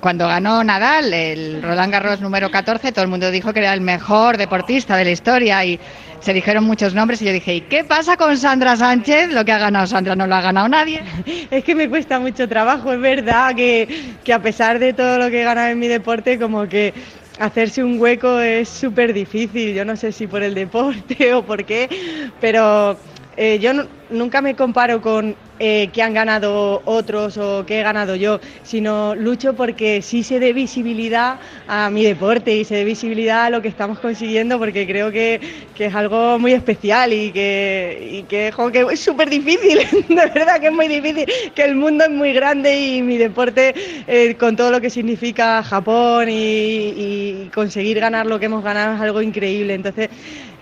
Cuando 0.00 0.26
ganó 0.26 0.64
Nadal, 0.64 1.12
el 1.14 1.62
Roland 1.62 1.92
Garros 1.92 2.20
número 2.20 2.50
14, 2.50 2.90
todo 2.90 3.04
el 3.04 3.10
mundo 3.10 3.30
dijo 3.30 3.52
que 3.52 3.60
era 3.60 3.72
el 3.72 3.80
mejor 3.80 4.36
deportista 4.36 4.96
de 4.96 5.04
la 5.04 5.10
historia 5.12 5.64
y 5.64 5.78
se 6.18 6.32
dijeron 6.32 6.64
muchos 6.64 6.92
nombres 6.94 7.22
y 7.22 7.26
yo 7.26 7.32
dije, 7.32 7.54
¿y 7.54 7.60
qué 7.62 7.84
pasa 7.84 8.16
con 8.16 8.36
Sandra 8.36 8.76
Sánchez? 8.76 9.32
Lo 9.32 9.44
que 9.44 9.52
ha 9.52 9.58
ganado 9.58 9.86
Sandra 9.86 10.16
no 10.16 10.26
lo 10.26 10.34
ha 10.34 10.40
ganado 10.40 10.68
nadie. 10.68 11.02
Es 11.52 11.62
que 11.62 11.74
me 11.76 11.88
cuesta 11.88 12.18
mucho 12.18 12.48
trabajo, 12.48 12.92
es 12.92 13.00
verdad 13.00 13.54
que, 13.54 14.14
que 14.24 14.32
a 14.32 14.40
pesar 14.42 14.80
de 14.80 14.92
todo 14.92 15.18
lo 15.18 15.30
que 15.30 15.42
he 15.42 15.44
ganado 15.44 15.68
en 15.68 15.78
mi 15.78 15.86
deporte, 15.86 16.36
como 16.38 16.66
que 16.68 16.92
hacerse 17.38 17.84
un 17.84 18.00
hueco 18.00 18.40
es 18.40 18.68
súper 18.68 19.12
difícil. 19.12 19.72
Yo 19.74 19.84
no 19.84 19.94
sé 19.96 20.10
si 20.10 20.26
por 20.26 20.42
el 20.42 20.54
deporte 20.54 21.32
o 21.34 21.44
por 21.44 21.64
qué, 21.64 21.88
pero 22.40 22.96
eh, 23.36 23.58
yo 23.60 23.72
nu- 23.72 23.86
nunca 24.10 24.42
me 24.42 24.54
comparo 24.56 25.00
con 25.00 25.36
eh, 25.58 25.90
que 25.92 26.02
han 26.02 26.14
ganado 26.14 26.82
otros 26.84 27.36
o 27.38 27.64
que 27.66 27.80
he 27.80 27.82
ganado 27.82 28.16
yo, 28.16 28.40
sino 28.62 29.14
lucho 29.14 29.54
porque 29.54 30.02
sí 30.02 30.22
se 30.22 30.40
dé 30.40 30.52
visibilidad 30.52 31.38
a 31.68 31.90
mi 31.90 32.04
deporte 32.04 32.56
y 32.56 32.64
se 32.64 32.76
dé 32.76 32.84
visibilidad 32.84 33.44
a 33.44 33.50
lo 33.50 33.62
que 33.62 33.68
estamos 33.68 33.98
consiguiendo, 33.98 34.58
porque 34.58 34.86
creo 34.86 35.12
que, 35.12 35.40
que 35.74 35.86
es 35.86 35.94
algo 35.94 36.38
muy 36.38 36.52
especial 36.52 37.12
y 37.12 37.30
que, 37.30 38.08
y 38.12 38.22
que, 38.24 38.52
es 38.90 39.00
súper 39.00 39.30
difícil, 39.30 39.78
de 40.08 40.14
verdad 40.14 40.60
que 40.60 40.66
es 40.66 40.72
muy 40.72 40.88
difícil, 40.88 41.26
que 41.54 41.64
el 41.64 41.76
mundo 41.76 42.04
es 42.04 42.10
muy 42.10 42.32
grande 42.32 42.78
y 42.78 43.02
mi 43.02 43.16
deporte, 43.16 43.74
eh, 44.06 44.34
con 44.36 44.56
todo 44.56 44.70
lo 44.70 44.80
que 44.80 44.90
significa 44.90 45.62
Japón 45.62 46.28
y 46.30 47.50
conseguir 47.54 48.00
ganar 48.00 48.26
lo 48.26 48.38
que 48.38 48.46
hemos 48.46 48.64
ganado 48.64 48.94
es 48.94 49.00
algo 49.00 49.22
increíble. 49.22 49.74
Entonces, 49.74 50.10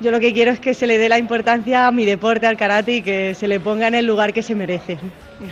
yo 0.00 0.10
lo 0.10 0.18
que 0.18 0.32
quiero 0.32 0.50
es 0.50 0.60
que 0.60 0.72
se 0.72 0.86
le 0.86 0.96
dé 0.96 1.08
la 1.08 1.18
importancia 1.18 1.86
a 1.86 1.92
mi 1.92 2.06
deporte, 2.06 2.46
al 2.46 2.56
karate, 2.56 2.96
y 2.96 3.02
que 3.02 3.34
se 3.34 3.46
le 3.46 3.60
ponga 3.60 3.86
en 3.86 3.94
el 3.94 4.06
lugar 4.06 4.32
que 4.32 4.42
se 4.42 4.54
merece. 4.54 4.79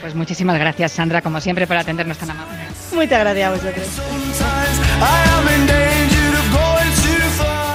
Pues 0.01 0.15
muchísimas 0.15 0.59
gracias, 0.59 0.93
Sandra, 0.93 1.23
como 1.23 1.41
siempre, 1.41 1.67
por 1.67 1.77
atendernos 1.77 2.19
tan 2.19 2.31
amable. 2.31 2.59
Muchas 2.93 3.21
gracias 3.21 3.47
a 3.47 3.51
vosotros. 3.51 3.87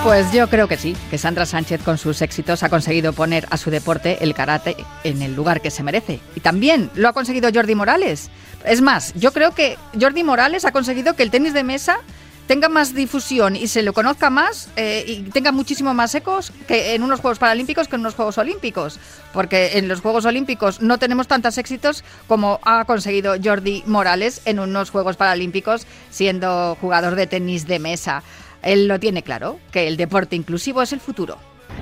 Pues 0.03 0.33
yo 0.33 0.49
creo 0.49 0.67
que 0.67 0.75
sí, 0.75 0.97
que 1.09 1.17
Sandra 1.17 1.45
Sánchez 1.45 1.81
con 1.81 1.97
sus 1.97 2.21
éxitos 2.21 2.61
ha 2.61 2.69
conseguido 2.69 3.13
poner 3.13 3.47
a 3.51 3.57
su 3.57 3.71
deporte, 3.71 4.17
el 4.21 4.33
karate, 4.33 4.75
en 5.05 5.21
el 5.21 5.33
lugar 5.33 5.61
que 5.61 5.71
se 5.71 5.81
merece. 5.81 6.19
Y 6.35 6.41
también 6.41 6.89
lo 6.93 7.07
ha 7.07 7.13
conseguido 7.13 7.49
Jordi 7.53 7.73
Morales. 7.73 8.29
Es 8.65 8.81
más, 8.81 9.13
yo 9.13 9.31
creo 9.31 9.51
que 9.55 9.77
Jordi 9.99 10.25
Morales 10.25 10.65
ha 10.65 10.73
conseguido 10.73 11.15
que 11.15 11.23
el 11.23 11.31
tenis 11.31 11.53
de 11.53 11.63
mesa 11.63 11.99
tenga 12.47 12.69
más 12.69 12.93
difusión 12.93 13.55
y 13.55 13.67
se 13.67 13.81
lo 13.81 13.93
conozca 13.93 14.29
más 14.29 14.69
eh, 14.75 15.03
y 15.07 15.21
tenga 15.29 15.51
muchísimo 15.51 15.93
más 15.93 16.13
ecos 16.15 16.51
que 16.67 16.95
en 16.95 17.03
unos 17.03 17.19
Juegos 17.19 17.39
Paralímpicos 17.39 17.87
que 17.87 17.95
en 17.95 18.01
unos 18.01 18.15
Juegos 18.15 18.37
Olímpicos. 18.37 18.99
Porque 19.33 19.77
en 19.77 19.87
los 19.87 20.01
Juegos 20.01 20.25
Olímpicos 20.25 20.81
no 20.81 20.97
tenemos 20.99 21.27
tantos 21.27 21.57
éxitos 21.57 22.03
como 22.27 22.59
ha 22.63 22.85
conseguido 22.85 23.35
Jordi 23.43 23.83
Morales 23.85 24.41
en 24.45 24.59
unos 24.59 24.89
Juegos 24.89 25.17
Paralímpicos 25.17 25.87
siendo 26.09 26.77
jugador 26.79 27.15
de 27.15 27.27
tenis 27.27 27.67
de 27.67 27.79
mesa. 27.79 28.23
Él 28.61 28.87
lo 28.87 28.99
tiene 28.99 29.23
claro, 29.23 29.59
que 29.71 29.87
el 29.87 29.97
deporte 29.97 30.35
inclusivo 30.35 30.81
es 30.81 30.93
el 30.93 30.99
futuro. 30.99 31.37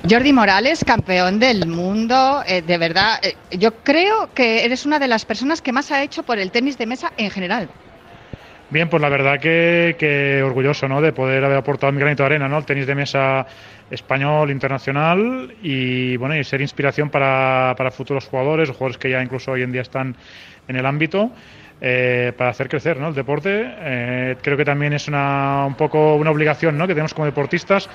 Jordi 0.08 0.32
Morales, 0.32 0.82
campeón 0.84 1.38
del 1.38 1.68
mundo, 1.68 2.42
eh, 2.46 2.62
de 2.62 2.78
verdad, 2.78 3.20
eh, 3.22 3.36
yo 3.56 3.72
creo 3.84 4.32
que 4.34 4.64
eres 4.64 4.84
una 4.84 4.98
de 4.98 5.06
las 5.06 5.24
personas 5.24 5.62
que 5.62 5.70
más 5.70 5.92
ha 5.92 6.02
hecho 6.02 6.24
por 6.24 6.38
el 6.38 6.50
tenis 6.50 6.76
de 6.76 6.86
mesa 6.86 7.12
en 7.16 7.30
general. 7.30 7.68
Bien, 8.72 8.88
pues 8.88 9.02
la 9.02 9.10
verdad 9.10 9.38
que, 9.38 9.96
que 9.98 10.42
orgulloso 10.42 10.88
¿no? 10.88 11.02
de 11.02 11.12
poder 11.12 11.44
haber 11.44 11.58
aportado 11.58 11.92
mi 11.92 12.00
granito 12.00 12.22
de 12.22 12.28
arena 12.28 12.48
¿no? 12.48 12.56
al 12.56 12.64
tenis 12.64 12.86
de 12.86 12.94
mesa 12.94 13.46
español, 13.90 14.50
internacional 14.50 15.54
y 15.62 16.16
bueno 16.16 16.34
y 16.34 16.42
ser 16.42 16.62
inspiración 16.62 17.10
para, 17.10 17.74
para 17.76 17.90
futuros 17.90 18.24
jugadores 18.24 18.70
jugadores 18.70 18.96
que 18.96 19.10
ya 19.10 19.22
incluso 19.22 19.52
hoy 19.52 19.60
en 19.60 19.72
día 19.72 19.82
están 19.82 20.16
en 20.68 20.76
el 20.76 20.86
ámbito 20.86 21.30
eh, 21.82 22.32
para 22.34 22.48
hacer 22.48 22.70
crecer 22.70 22.96
¿no? 22.96 23.08
el 23.08 23.14
deporte. 23.14 23.62
Eh, 23.62 24.36
creo 24.40 24.56
que 24.56 24.64
también 24.64 24.94
es 24.94 25.06
una, 25.06 25.66
un 25.66 25.74
poco 25.74 26.14
una 26.14 26.30
obligación 26.30 26.78
¿no? 26.78 26.86
que 26.86 26.94
tenemos 26.94 27.12
como 27.12 27.26
deportistas, 27.26 27.90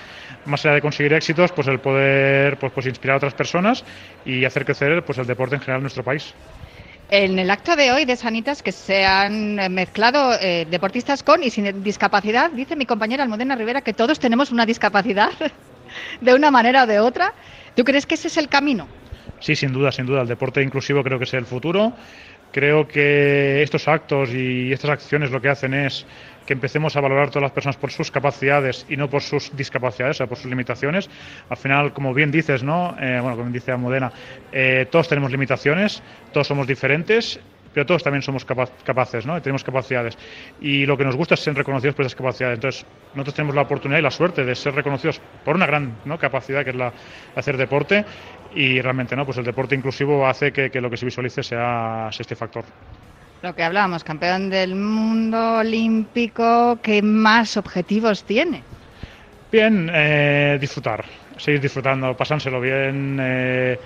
más 0.45 0.63
allá 0.63 0.75
de 0.75 0.81
conseguir 0.81 1.11
éxitos, 1.13 1.53
pues 1.53 1.67
el 1.69 1.79
poder 1.79 2.57
pues, 2.57 2.71
pues 2.71 2.85
inspirar 2.85 3.15
a 3.15 3.17
otras 3.17 3.33
personas 3.33 3.83
y 4.25 4.45
hacer 4.45 4.63
crecer 4.63 5.03
pues 5.03 5.17
el 5.17 5.25
deporte 5.25 5.55
en 5.55 5.61
general 5.61 5.79
en 5.79 5.85
nuestro 5.85 6.03
país. 6.03 6.35
En 7.09 7.39
el 7.39 7.49
acto 7.51 7.77
de 7.77 7.91
hoy 7.93 8.03
de 8.03 8.17
Sanitas, 8.17 8.61
que 8.61 8.73
se 8.73 9.05
han 9.05 9.55
mezclado 9.73 10.33
eh, 10.41 10.67
deportistas 10.69 11.23
con 11.23 11.41
y 11.41 11.49
sin 11.49 11.81
discapacidad, 11.81 12.51
dice 12.51 12.75
mi 12.75 12.85
compañera 12.85 13.23
Almudena 13.23 13.55
Rivera 13.55 13.81
que 13.81 13.93
todos 13.93 14.19
tenemos 14.19 14.51
una 14.51 14.65
discapacidad 14.65 15.29
de 16.21 16.33
una 16.33 16.51
manera 16.51 16.83
o 16.83 16.87
de 16.87 16.99
otra. 16.99 17.33
¿Tú 17.75 17.85
crees 17.85 18.05
que 18.05 18.15
ese 18.15 18.27
es 18.27 18.35
el 18.35 18.49
camino? 18.49 18.89
Sí, 19.39 19.55
sin 19.55 19.71
duda, 19.71 19.93
sin 19.93 20.05
duda. 20.05 20.21
El 20.21 20.27
deporte 20.27 20.61
inclusivo 20.61 21.01
creo 21.01 21.17
que 21.17 21.23
es 21.23 21.33
el 21.33 21.45
futuro. 21.45 21.93
Creo 22.51 22.87
que 22.89 23.61
estos 23.63 23.87
actos 23.87 24.33
y 24.33 24.73
estas 24.73 24.91
acciones 24.91 25.31
lo 25.31 25.39
que 25.39 25.49
hacen 25.49 25.73
es 25.73 26.05
que 26.47 26.53
empecemos 26.53 26.95
a 26.95 27.01
valorar 27.01 27.27
a 27.27 27.29
todas 27.29 27.43
las 27.43 27.51
personas 27.51 27.77
por 27.77 27.91
sus 27.91 28.09
capacidades 28.09 28.87
y 28.89 28.97
no 28.97 29.07
por 29.09 29.21
sus 29.21 29.55
discapacidades, 29.55 30.15
o 30.15 30.17
sea, 30.17 30.27
por 30.27 30.37
sus 30.37 30.49
limitaciones. 30.49 31.09
Al 31.49 31.57
final, 31.57 31.93
como 31.93 32.13
bien 32.13 32.31
dices, 32.31 32.63
¿no? 32.63 32.95
Eh, 32.99 33.19
bueno, 33.21 33.37
como 33.37 33.51
dice 33.51 33.71
Amodena, 33.71 34.11
eh, 34.51 34.87
todos 34.89 35.07
tenemos 35.07 35.29
limitaciones, 35.31 36.01
todos 36.31 36.47
somos 36.47 36.65
diferentes, 36.65 37.39
pero 37.73 37.85
todos 37.85 38.01
también 38.01 38.23
somos 38.23 38.43
capa- 38.45 38.69
capaces, 38.83 39.25
¿no? 39.27 39.39
Tenemos 39.41 39.63
capacidades. 39.63 40.17
Y 40.59 40.85
lo 40.87 40.97
que 40.97 41.03
nos 41.03 41.15
gusta 41.15 41.35
es 41.35 41.41
ser 41.41 41.53
reconocidos 41.53 41.93
por 41.95 42.05
esas 42.05 42.15
capacidades. 42.15 42.55
Entonces, 42.55 42.85
nosotros 43.13 43.35
tenemos 43.35 43.53
la 43.55 43.61
oportunidad 43.63 43.99
y 43.99 44.01
la 44.01 44.09
suerte 44.09 44.43
de 44.45 44.55
ser 44.55 44.73
reconocidos 44.73 45.21
por 45.45 45.55
una 45.55 45.67
gran 45.67 45.97
¿no? 46.05 46.17
capacidad 46.17 46.63
que 46.63 46.71
es 46.71 46.75
la 46.75 46.91
hacer 47.35 47.55
deporte. 47.57 48.03
Y 48.55 48.81
realmente, 48.81 49.15
¿no? 49.15 49.25
Pues 49.25 49.37
el 49.37 49.43
deporte 49.43 49.75
inclusivo 49.75 50.25
hace 50.25 50.51
que, 50.51 50.71
que 50.71 50.81
lo 50.81 50.89
que 50.89 50.97
se 50.97 51.05
visualice 51.05 51.43
sea 51.43 52.09
este 52.17 52.35
factor. 52.35 52.63
Lo 53.43 53.53
que 53.53 53.63
hablábamos, 53.63 54.03
campeón 54.03 54.49
del 54.49 54.75
mundo 54.75 55.59
olímpico, 55.59 56.79
¿qué 56.81 57.01
más 57.03 57.55
objetivos 57.55 58.23
tiene? 58.23 58.63
Bien, 59.51 59.89
eh, 59.93 60.57
disfrutar, 60.59 61.05
seguir 61.37 61.61
disfrutando, 61.61 62.17
pasánselo 62.17 62.59
bien. 62.59 63.17
eh, 63.21 63.79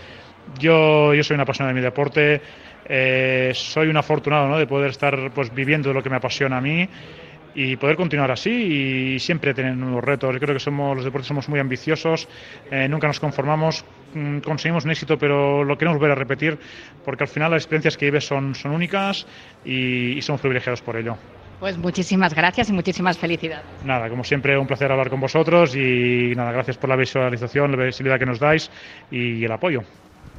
yo, 0.58 1.14
yo 1.14 1.24
soy 1.24 1.36
una 1.36 1.44
apasionado 1.44 1.76
de 1.76 1.82
mi 1.82 1.84
deporte, 1.84 2.42
eh, 2.86 3.52
soy 3.54 3.90
un 3.90 3.98
afortunado 3.98 4.48
¿no? 4.48 4.58
de 4.58 4.68
poder 4.68 4.92
estar 4.92 5.32
pues, 5.32 5.54
viviendo 5.54 5.94
lo 5.94 6.02
que 6.02 6.10
me 6.10 6.16
apasiona 6.16 6.58
a 6.58 6.62
mí 6.62 6.88
y 7.54 7.76
poder 7.76 7.96
continuar 7.96 8.32
así 8.32 8.50
y 9.16 9.20
siempre 9.20 9.54
tener 9.54 9.76
nuevos 9.76 10.04
retos. 10.04 10.34
Yo 10.34 10.40
creo 10.40 10.54
que 10.54 10.60
somos 10.60 10.96
los 10.96 11.06
deportes 11.06 11.28
somos 11.28 11.50
muy 11.50 11.60
ambiciosos, 11.60 12.28
eh, 12.72 12.88
nunca 12.88 13.08
nos 13.08 13.20
conformamos, 13.20 13.86
conseguimos 14.43 14.86
un 14.86 14.91
éxito, 14.91 15.17
pero 15.17 15.63
lo 15.63 15.78
queremos 15.78 15.97
volver 16.00 16.12
a 16.12 16.15
repetir 16.15 16.60
porque 17.04 17.24
al 17.24 17.30
final 17.30 17.52
las 17.52 17.63
experiencias 17.63 17.97
que 17.97 18.06
vives 18.06 18.26
son, 18.26 18.56
son 18.56 18.71
únicas 18.71 19.26
y, 19.63 20.17
y 20.17 20.21
somos 20.21 20.41
privilegiados 20.41 20.82
por 20.82 20.97
ello. 20.97 21.17
Pues 21.60 21.78
muchísimas 21.78 22.34
gracias 22.34 22.69
y 22.69 22.74
muchísimas 22.74 23.19
felicidades. 23.19 23.65
Nada, 23.84 24.10
como 24.10 24.24
siempre, 24.24 24.58
un 24.58 24.65
placer 24.65 24.91
hablar 24.91 25.12
con 25.12 25.19
vosotros 25.19 25.76
y 25.76 26.34
nada, 26.36 26.52
gracias 26.52 26.78
por 26.78 26.89
la 26.89 26.95
visualización, 26.95 27.78
la 27.78 27.86
visibilidad 27.86 28.17
que 28.17 28.26
nos 28.26 28.39
dais 28.39 28.71
y 29.12 29.43
el 29.45 29.52
apoyo. 29.52 29.84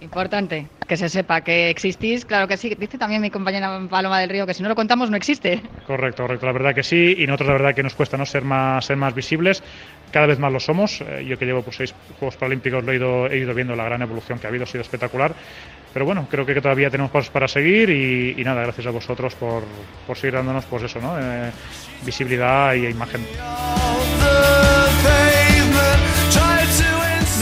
Importante 0.03 0.67
que 0.89 0.97
se 0.97 1.09
sepa 1.09 1.43
que 1.43 1.71
existís, 1.71 2.25
claro 2.25 2.49
que 2.49 2.57
sí. 2.57 2.75
Dice 2.79 2.99
también 2.99 3.23
mi 3.23 3.31
compañera 3.31 3.81
Paloma 3.89 4.19
del 4.19 4.29
Río 4.29 4.47
que 4.47 4.53
si 4.53 4.63
no 4.63 4.69
lo 4.69 4.75
contamos 4.75 5.11
no 5.11 5.17
existe. 5.17 5.63
Correcto, 5.87 6.25
correcto, 6.25 6.45
la 6.45 6.53
verdad 6.53 6.75
que 6.75 6.83
sí, 6.83 7.15
y 7.19 7.27
nosotros 7.27 7.49
la 7.49 7.53
verdad 7.55 7.75
que 7.75 7.85
nos 7.85 7.95
cuesta 7.95 8.17
no 8.17 8.27
ser 8.27 8.43
más, 8.43 8.85
ser 8.85 8.97
más 8.97 9.15
visibles, 9.15 9.63
cada 10.11 10.27
vez 10.27 10.41
más 10.41 10.53
lo 10.53 10.59
somos. 10.59 11.01
Eh, 11.01 11.25
yo 11.27 11.39
que 11.39 11.47
llevo 11.47 11.63
pues, 11.63 11.77
seis 11.77 11.95
Juegos 12.19 12.37
Paralímpicos 12.37 12.85
lo 12.85 12.93
he 12.93 12.97
ido, 12.97 13.27
he 13.29 13.39
ido 13.39 13.55
viendo 13.55 13.77
la 13.77 13.85
gran 13.85 14.03
evolución 14.03 14.41
que 14.41 14.47
ha 14.47 14.51
habido, 14.51 14.65
ha 14.65 14.67
sido 14.67 14.83
espectacular. 14.83 15.35
Pero 15.93 16.05
bueno, 16.05 16.27
creo 16.29 16.45
que 16.45 16.61
todavía 16.61 16.91
tenemos 16.91 17.13
pasos 17.13 17.31
para 17.31 17.47
seguir 17.47 17.89
y, 17.91 18.35
y 18.37 18.45
nada, 18.45 18.63
gracias 18.63 18.87
a 18.87 18.91
vosotros 18.91 19.35
por, 19.37 19.63
por 20.07 20.17
seguir 20.17 20.35
dándonos 20.35 20.65
pues 20.65 20.83
eso, 20.83 21.01
¿no? 21.01 21.17
Eh, 21.19 21.51
visibilidad 22.05 22.75
y 22.75 22.87
imagen. 22.87 23.25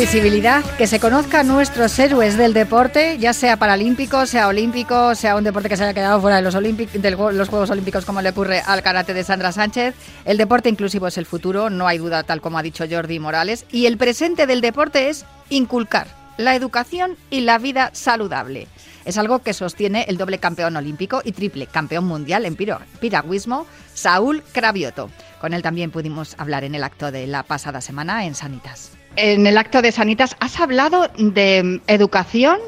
Visibilidad, 0.00 0.64
que 0.78 0.86
se 0.86 0.98
conozca 0.98 1.40
a 1.40 1.42
nuestros 1.42 1.98
héroes 1.98 2.38
del 2.38 2.54
deporte, 2.54 3.18
ya 3.18 3.34
sea 3.34 3.58
paralímpico, 3.58 4.24
sea 4.24 4.48
olímpico, 4.48 5.14
sea 5.14 5.36
un 5.36 5.44
deporte 5.44 5.68
que 5.68 5.76
se 5.76 5.84
haya 5.84 5.92
quedado 5.92 6.18
fuera 6.22 6.36
de 6.36 6.42
los, 6.42 6.54
de 6.54 7.10
los 7.10 7.48
Juegos 7.50 7.68
Olímpicos 7.68 8.06
como 8.06 8.22
le 8.22 8.30
ocurre 8.30 8.62
al 8.64 8.82
karate 8.82 9.12
de 9.12 9.24
Sandra 9.24 9.52
Sánchez. 9.52 9.94
El 10.24 10.38
deporte 10.38 10.70
inclusivo 10.70 11.06
es 11.06 11.18
el 11.18 11.26
futuro, 11.26 11.68
no 11.68 11.86
hay 11.86 11.98
duda, 11.98 12.22
tal 12.22 12.40
como 12.40 12.56
ha 12.56 12.62
dicho 12.62 12.86
Jordi 12.90 13.18
Morales. 13.18 13.66
Y 13.70 13.84
el 13.84 13.98
presente 13.98 14.46
del 14.46 14.62
deporte 14.62 15.10
es 15.10 15.26
inculcar 15.50 16.19
la 16.40 16.54
educación 16.54 17.16
y 17.30 17.40
la 17.40 17.58
vida 17.58 17.90
saludable. 17.92 18.66
Es 19.04 19.16
algo 19.16 19.40
que 19.40 19.54
sostiene 19.54 20.04
el 20.08 20.18
doble 20.18 20.38
campeón 20.38 20.76
olímpico 20.76 21.22
y 21.24 21.32
triple 21.32 21.66
campeón 21.66 22.06
mundial 22.06 22.44
en 22.44 22.56
piragüismo, 22.56 23.66
Saúl 23.94 24.42
Cravioto. 24.52 25.10
Con 25.40 25.54
él 25.54 25.62
también 25.62 25.90
pudimos 25.90 26.34
hablar 26.38 26.64
en 26.64 26.74
el 26.74 26.84
acto 26.84 27.10
de 27.10 27.26
la 27.26 27.42
pasada 27.42 27.80
semana 27.80 28.26
en 28.26 28.34
Sanitas. 28.34 28.92
En 29.16 29.46
el 29.46 29.56
acto 29.58 29.82
de 29.82 29.90
Sanitas 29.90 30.36
has 30.38 30.60
hablado 30.60 31.08
de 31.16 31.80
educación 31.86 32.58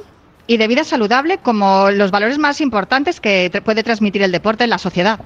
y 0.46 0.56
de 0.56 0.68
vida 0.68 0.84
saludable 0.84 1.38
como 1.38 1.90
los 1.90 2.10
valores 2.10 2.38
más 2.38 2.60
importantes 2.60 3.20
que 3.20 3.50
puede 3.64 3.82
transmitir 3.82 4.22
el 4.22 4.32
deporte 4.32 4.64
en 4.64 4.70
la 4.70 4.78
sociedad. 4.78 5.20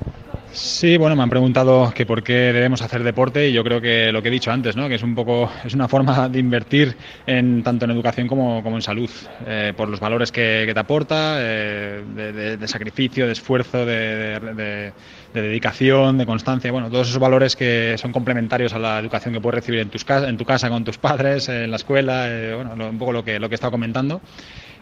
Sí, 0.59 0.97
bueno, 0.97 1.15
me 1.17 1.23
han 1.23 1.29
preguntado 1.29 1.93
que 1.93 2.07
por 2.07 2.23
qué 2.23 2.33
debemos 2.33 2.81
hacer 2.81 3.03
deporte 3.05 3.47
y 3.49 3.53
yo 3.53 3.63
creo 3.63 3.79
que 3.83 4.11
lo 4.11 4.23
que 4.23 4.29
he 4.29 4.31
dicho 4.31 4.51
antes, 4.51 4.75
¿no? 4.75 4.89
que 4.89 4.95
es 4.95 5.03
un 5.03 5.15
poco, 5.15 5.51
es 5.65 5.75
una 5.75 5.87
forma 5.87 6.31
de 6.31 6.39
invertir 6.39 6.97
en 7.27 7.63
tanto 7.63 7.85
en 7.85 7.91
educación 7.91 8.27
como, 8.27 8.63
como 8.63 8.77
en 8.77 8.83
salud, 8.83 9.11
eh, 9.45 9.75
por 9.77 9.91
los 9.91 10.01
valores 10.01 10.33
que, 10.33 10.63
que 10.67 10.73
te 10.73 10.81
aporta, 10.81 11.37
eh, 11.41 12.05
de, 12.07 12.57
de- 12.57 12.69
sacrificio, 12.69 13.27
de 13.27 13.33
esfuerzo, 13.33 13.85
de, 13.85 14.41
de- 14.41 14.55
de- 14.55 14.95
de 15.35 15.43
dedicación, 15.43 16.17
de 16.17 16.25
constancia, 16.25 16.73
bueno, 16.73 16.91
todos 16.91 17.09
esos 17.09 17.21
valores 17.21 17.55
que 17.55 17.97
son 17.99 18.13
complementarios 18.13 18.73
a 18.73 18.79
la 18.79 18.99
educación 18.99 19.35
que 19.35 19.41
puedes 19.43 19.57
recibir 19.57 19.81
en, 19.81 19.91
tus 19.91 20.07
en 20.09 20.39
tu 20.39 20.47
casa 20.47 20.71
con 20.71 20.85
tus 20.85 20.97
padres, 20.99 21.51
en 21.51 21.71
la 21.71 21.77
escuela, 21.77 22.29
eh, 22.31 22.55
bueno, 22.55 22.89
un 22.89 22.99
poco 22.99 23.13
lo 23.13 23.23
que, 23.25 23.39
lo 23.39 23.49
que 23.51 23.55
he 23.55 23.57
estado 23.57 23.73
comentando. 23.73 24.23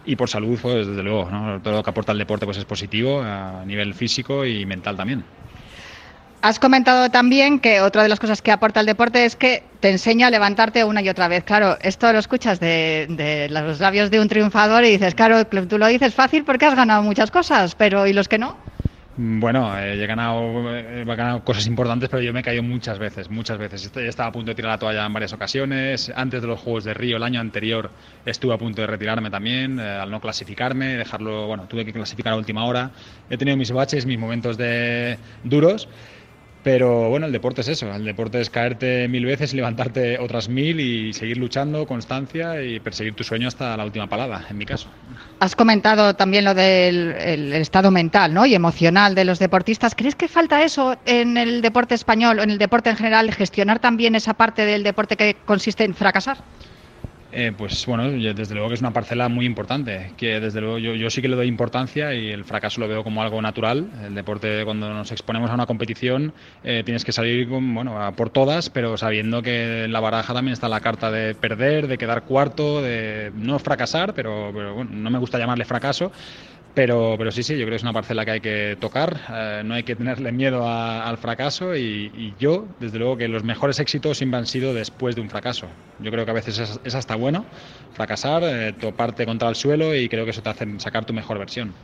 Y 0.04 0.16
por 0.16 0.28
salud, 0.30 0.58
pues 0.62 0.86
desde 0.86 1.02
luego, 1.04 1.30
¿no? 1.30 1.62
todo 1.62 1.74
lo 1.76 1.82
que 1.82 1.90
aporta 1.90 2.12
el 2.12 2.18
deporte 2.18 2.46
pues 2.46 2.58
es 2.58 2.64
positivo 2.66 3.22
a 3.22 3.64
nivel 3.66 3.94
físico 3.94 4.46
y 4.46 4.66
mental 4.66 4.96
también. 4.96 5.26
Has 6.44 6.58
comentado 6.58 7.08
también 7.10 7.58
que 7.58 7.80
otra 7.80 8.02
de 8.02 8.10
las 8.10 8.20
cosas 8.20 8.42
que 8.42 8.52
aporta 8.52 8.80
el 8.80 8.84
deporte 8.84 9.24
es 9.24 9.34
que 9.34 9.62
te 9.80 9.88
enseña 9.88 10.26
a 10.26 10.30
levantarte 10.30 10.84
una 10.84 11.00
y 11.00 11.08
otra 11.08 11.26
vez. 11.26 11.42
Claro, 11.42 11.78
esto 11.80 12.12
lo 12.12 12.18
escuchas 12.18 12.60
de, 12.60 13.06
de 13.08 13.48
los 13.48 13.80
labios 13.80 14.10
de 14.10 14.20
un 14.20 14.28
triunfador 14.28 14.84
y 14.84 14.90
dices, 14.90 15.14
claro, 15.14 15.42
tú 15.46 15.78
lo 15.78 15.86
dices 15.86 16.12
fácil 16.12 16.44
porque 16.44 16.66
has 16.66 16.74
ganado 16.74 17.02
muchas 17.02 17.30
cosas, 17.30 17.74
pero 17.74 18.06
¿y 18.06 18.12
los 18.12 18.28
que 18.28 18.36
no? 18.36 18.58
Bueno, 19.16 19.78
eh, 19.78 20.02
he, 20.02 20.06
ganado, 20.06 20.76
he 20.76 21.04
ganado 21.04 21.42
cosas 21.44 21.66
importantes, 21.66 22.10
pero 22.10 22.20
yo 22.20 22.32
me 22.34 22.40
he 22.40 22.42
caído 22.42 22.62
muchas 22.64 22.98
veces, 22.98 23.30
muchas 23.30 23.56
veces. 23.56 23.86
Est- 23.86 23.96
Estaba 23.96 24.28
a 24.28 24.32
punto 24.32 24.50
de 24.50 24.54
tirar 24.56 24.72
la 24.72 24.78
toalla 24.78 25.06
en 25.06 25.12
varias 25.14 25.32
ocasiones. 25.32 26.12
Antes 26.14 26.42
de 26.42 26.48
los 26.48 26.60
Juegos 26.60 26.84
de 26.84 26.92
Río, 26.92 27.16
el 27.16 27.22
año 27.22 27.40
anterior, 27.40 27.90
estuve 28.26 28.52
a 28.54 28.58
punto 28.58 28.82
de 28.82 28.88
retirarme 28.88 29.30
también, 29.30 29.78
eh, 29.78 29.82
al 29.82 30.10
no 30.10 30.20
clasificarme, 30.20 30.96
dejarlo, 30.96 31.46
bueno, 31.46 31.66
tuve 31.68 31.84
que 31.86 31.92
clasificar 31.92 32.32
a 32.34 32.36
última 32.36 32.64
hora. 32.66 32.90
He 33.30 33.38
tenido 33.38 33.56
mis 33.56 33.70
baches, 33.70 34.04
mis 34.04 34.18
momentos 34.18 34.58
de 34.58 35.16
duros, 35.44 35.88
pero 36.64 37.10
bueno, 37.10 37.26
el 37.26 37.32
deporte 37.32 37.60
es 37.60 37.68
eso, 37.68 37.94
el 37.94 38.04
deporte 38.04 38.40
es 38.40 38.50
caerte 38.50 39.06
mil 39.06 39.24
veces 39.26 39.54
levantarte 39.54 40.18
otras 40.18 40.48
mil 40.48 40.80
y 40.80 41.12
seguir 41.12 41.36
luchando, 41.36 41.86
constancia 41.86 42.60
y 42.62 42.80
perseguir 42.80 43.14
tu 43.14 43.22
sueño 43.22 43.46
hasta 43.46 43.76
la 43.76 43.84
última 43.84 44.08
palada, 44.08 44.46
en 44.50 44.58
mi 44.58 44.64
caso. 44.64 44.88
Has 45.38 45.54
comentado 45.54 46.14
también 46.14 46.44
lo 46.44 46.54
del 46.54 47.12
el- 47.12 47.52
el 47.52 47.62
estado 47.62 47.90
mental 47.90 48.32
¿no? 48.34 48.46
y 48.46 48.54
emocional 48.54 49.14
de 49.14 49.24
los 49.24 49.38
deportistas. 49.38 49.94
¿Crees 49.94 50.14
que 50.16 50.26
falta 50.26 50.64
eso 50.64 50.96
en 51.04 51.36
el 51.36 51.60
deporte 51.62 51.94
español 51.94 52.38
o 52.38 52.42
en 52.42 52.50
el 52.50 52.58
deporte 52.58 52.90
en 52.90 52.96
general, 52.96 53.30
gestionar 53.32 53.78
también 53.78 54.14
esa 54.14 54.34
parte 54.34 54.64
del 54.64 54.82
deporte 54.82 55.16
que 55.16 55.36
consiste 55.44 55.84
en 55.84 55.94
fracasar? 55.94 56.38
Eh, 57.36 57.50
pues 57.50 57.84
bueno, 57.86 58.12
desde 58.12 58.54
luego 58.54 58.68
que 58.68 58.74
es 58.74 58.80
una 58.80 58.92
parcela 58.92 59.28
muy 59.28 59.44
importante, 59.44 60.12
que 60.16 60.38
desde 60.38 60.60
luego 60.60 60.78
yo, 60.78 60.94
yo 60.94 61.10
sí 61.10 61.20
que 61.20 61.26
le 61.26 61.34
doy 61.34 61.48
importancia 61.48 62.14
y 62.14 62.30
el 62.30 62.44
fracaso 62.44 62.80
lo 62.80 62.86
veo 62.86 63.02
como 63.02 63.22
algo 63.22 63.42
natural. 63.42 63.90
El 64.06 64.14
deporte, 64.14 64.64
cuando 64.64 64.94
nos 64.94 65.10
exponemos 65.10 65.50
a 65.50 65.54
una 65.54 65.66
competición, 65.66 66.32
eh, 66.62 66.82
tienes 66.84 67.04
que 67.04 67.10
salir 67.10 67.48
con, 67.48 67.74
bueno, 67.74 68.00
a 68.00 68.12
por 68.12 68.30
todas, 68.30 68.70
pero 68.70 68.96
sabiendo 68.96 69.42
que 69.42 69.82
en 69.82 69.92
la 69.92 69.98
baraja 69.98 70.32
también 70.32 70.52
está 70.52 70.68
la 70.68 70.78
carta 70.78 71.10
de 71.10 71.34
perder, 71.34 71.88
de 71.88 71.98
quedar 71.98 72.22
cuarto, 72.22 72.80
de 72.80 73.32
no 73.34 73.58
fracasar, 73.58 74.14
pero, 74.14 74.52
pero 74.54 74.74
bueno, 74.76 74.92
no 74.94 75.10
me 75.10 75.18
gusta 75.18 75.36
llamarle 75.36 75.64
fracaso. 75.64 76.12
Pero, 76.74 77.14
pero 77.16 77.30
sí, 77.30 77.44
sí, 77.44 77.52
yo 77.54 77.60
creo 77.60 77.70
que 77.70 77.76
es 77.76 77.82
una 77.84 77.92
parcela 77.92 78.24
que 78.24 78.30
hay 78.32 78.40
que 78.40 78.76
tocar, 78.80 79.20
eh, 79.30 79.62
no 79.64 79.74
hay 79.74 79.84
que 79.84 79.94
tenerle 79.94 80.32
miedo 80.32 80.66
a- 80.66 81.06
al 81.08 81.18
fracaso 81.18 81.76
y, 81.76 82.34
yo, 82.36 82.74
desde 82.80 82.98
luego, 82.98 83.16
que 83.16 83.28
los 83.28 83.44
mejores 83.44 83.78
éxitos 83.78 84.18
siempre 84.18 84.38
han 84.38 84.46
sido 84.46 84.74
después 84.74 85.14
de 85.14 85.20
un 85.20 85.30
fracaso. 85.30 85.76
Yo 85.98 86.10
creo 86.10 86.24
que 86.24 86.32
a 86.32 86.34
veces 86.34 86.58
es, 86.58 86.80
es 86.82 86.94
hasta 86.96 87.14
bueno 87.14 87.48
fracasar, 87.90 88.42
eh, 88.44 88.72
toparte 88.72 89.24
contra 89.24 89.48
el 89.48 89.54
suelo 89.54 89.94
y 89.94 90.08
creo 90.08 90.24
que 90.24 90.32
eso 90.32 90.42
te 90.42 90.50
hace 90.50 90.66
sacar 90.80 91.04
tu 91.04 91.12
mejor 91.14 91.38
versión. 91.38 91.76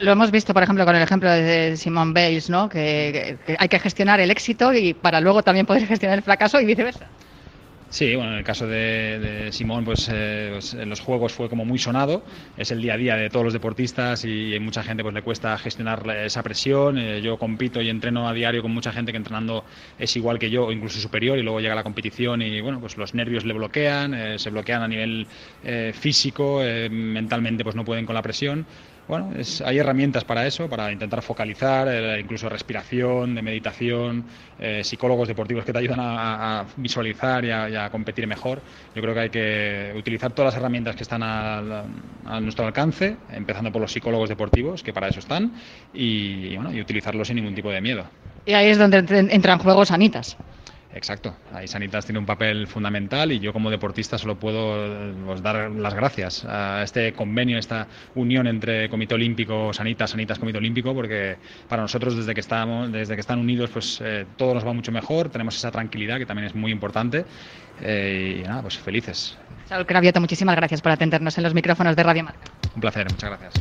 Lo 0.00 0.12
hemos 0.12 0.30
visto, 0.30 0.54
por 0.54 0.62
ejemplo, 0.62 0.84
con 0.86 0.96
el 0.96 1.02
ejemplo 1.02 1.30
de 1.30 1.76
Simone 1.76 2.12
Bales, 2.14 2.48
¿no? 2.48 2.68
Que, 2.70 3.38
que 3.44 3.56
hay 3.58 3.68
que 3.68 3.78
gestionar 3.78 4.18
el 4.20 4.30
éxito 4.30 4.72
y 4.72 4.94
para 4.94 5.20
luego 5.20 5.42
también 5.42 5.66
poder 5.66 5.86
gestionar 5.86 6.16
el 6.18 6.24
fracaso 6.24 6.58
y 6.60 6.64
viceversa. 6.64 7.12
Sí, 7.94 8.16
bueno, 8.16 8.32
en 8.32 8.38
el 8.38 8.44
caso 8.44 8.66
de, 8.66 9.20
de 9.20 9.52
Simón, 9.52 9.84
pues, 9.84 10.10
eh, 10.12 10.48
pues, 10.50 10.74
en 10.74 10.88
los 10.88 10.98
juegos 10.98 11.32
fue 11.32 11.48
como 11.48 11.64
muy 11.64 11.78
sonado, 11.78 12.24
es 12.56 12.72
el 12.72 12.82
día 12.82 12.94
a 12.94 12.96
día 12.96 13.14
de 13.14 13.30
todos 13.30 13.44
los 13.44 13.52
deportistas 13.52 14.24
y 14.24 14.52
hay 14.52 14.58
mucha 14.58 14.82
gente 14.82 15.04
pues 15.04 15.14
le 15.14 15.22
cuesta 15.22 15.56
gestionar 15.58 16.04
esa 16.10 16.42
presión. 16.42 16.98
Eh, 16.98 17.22
yo 17.22 17.38
compito 17.38 17.80
y 17.80 17.88
entreno 17.90 18.28
a 18.28 18.32
diario 18.32 18.62
con 18.62 18.72
mucha 18.72 18.92
gente 18.92 19.12
que 19.12 19.18
entrenando 19.18 19.64
es 19.96 20.16
igual 20.16 20.40
que 20.40 20.50
yo 20.50 20.66
o 20.66 20.72
incluso 20.72 20.98
superior 20.98 21.38
y 21.38 21.44
luego 21.44 21.60
llega 21.60 21.76
la 21.76 21.84
competición 21.84 22.42
y 22.42 22.60
bueno, 22.60 22.80
pues 22.80 22.96
los 22.96 23.14
nervios 23.14 23.44
le 23.44 23.54
bloquean, 23.54 24.12
eh, 24.12 24.38
se 24.40 24.50
bloquean 24.50 24.82
a 24.82 24.88
nivel 24.88 25.28
eh, 25.62 25.92
físico, 25.94 26.62
mentalmente 26.90 27.62
pues 27.62 27.76
no 27.76 27.84
pueden 27.84 28.06
con 28.06 28.16
la 28.16 28.22
presión. 28.22 28.66
Bueno, 29.06 29.32
es- 29.36 29.60
hay 29.60 29.76
herramientas 29.78 30.24
para 30.24 30.46
eso, 30.46 30.66
para 30.68 30.90
intentar 30.90 31.20
focalizar, 31.22 31.86
eh, 31.90 32.20
incluso 32.20 32.48
respiración, 32.48 33.34
de 33.34 33.42
meditación, 33.42 34.28
eh, 34.56 34.82
psicólogos 34.82 35.28
deportivos 35.28 35.64
que 35.66 35.74
te 35.74 35.78
ayudan 35.78 36.00
a, 36.00 36.58
a- 36.58 36.60
a 36.60 36.66
visualizar 36.76 37.44
y 37.44 37.50
a, 37.50 37.68
y 37.68 37.76
a 37.76 37.90
competir 37.90 38.26
mejor. 38.26 38.62
Yo 38.94 39.02
creo 39.02 39.12
que 39.14 39.20
hay 39.20 39.30
que 39.30 39.92
utilizar 39.94 40.32
todas 40.32 40.54
las 40.54 40.58
herramientas 40.60 40.96
que 40.96 41.02
están 41.02 41.22
al- 41.22 41.86
a, 42.24 42.40
nuestro 42.40 42.64
alcance, 42.66 43.18
empezando 43.28 43.70
por 43.70 43.82
los 43.82 43.92
psicólogos 43.92 44.30
deportivos, 44.30 44.82
que 44.82 44.94
para 44.94 45.08
eso 45.08 45.20
están, 45.20 45.52
y, 45.92 46.56
bueno, 46.56 46.72
y 46.72 46.80
utilizarlos 46.80 47.28
sin 47.28 47.36
ningún 47.36 47.54
tipo 47.54 47.70
de 47.70 47.82
miedo. 47.82 48.10
Y 48.46 48.54
ahí 48.54 48.68
es 48.68 48.78
donde 48.78 49.04
entr- 49.04 49.28
entran 49.30 49.58
juegos 49.58 49.88
sanitas. 49.88 50.38
Exacto, 50.94 51.34
ahí 51.52 51.66
Sanitas 51.66 52.06
tiene 52.06 52.20
un 52.20 52.24
papel 52.24 52.68
fundamental 52.68 53.32
y 53.32 53.40
yo 53.40 53.52
como 53.52 53.68
deportista 53.68 54.16
solo 54.16 54.38
puedo 54.38 55.12
pues, 55.26 55.42
dar 55.42 55.68
las 55.72 55.92
gracias 55.92 56.44
a 56.44 56.84
este 56.84 57.12
convenio, 57.12 57.58
esta 57.58 57.88
unión 58.14 58.46
entre 58.46 58.88
Comité 58.88 59.16
Olímpico, 59.16 59.72
Sanitas, 59.72 60.10
Sanitas, 60.10 60.38
Comité 60.38 60.58
Olímpico, 60.58 60.94
porque 60.94 61.36
para 61.68 61.82
nosotros 61.82 62.16
desde 62.16 62.32
que 62.32 62.40
estamos, 62.40 62.92
desde 62.92 63.16
que 63.16 63.20
están 63.20 63.40
unidos, 63.40 63.70
pues 63.70 64.00
eh, 64.04 64.24
todo 64.36 64.54
nos 64.54 64.64
va 64.64 64.72
mucho 64.72 64.92
mejor, 64.92 65.30
tenemos 65.30 65.56
esa 65.56 65.72
tranquilidad 65.72 66.18
que 66.18 66.26
también 66.26 66.46
es 66.46 66.54
muy 66.54 66.70
importante 66.70 67.24
eh, 67.82 68.42
y 68.44 68.46
nada, 68.46 68.62
pues 68.62 68.78
felices. 68.78 69.36
Saúl 69.68 69.86
Cravioto, 69.86 70.20
muchísimas 70.20 70.54
gracias 70.54 70.80
por 70.80 70.92
atendernos 70.92 71.36
en 71.36 71.42
los 71.42 71.54
micrófonos 71.54 71.96
de 71.96 72.04
Radio 72.04 72.22
Marca. 72.22 72.52
Un 72.72 72.80
placer, 72.80 73.10
muchas 73.10 73.30
gracias. 73.30 73.54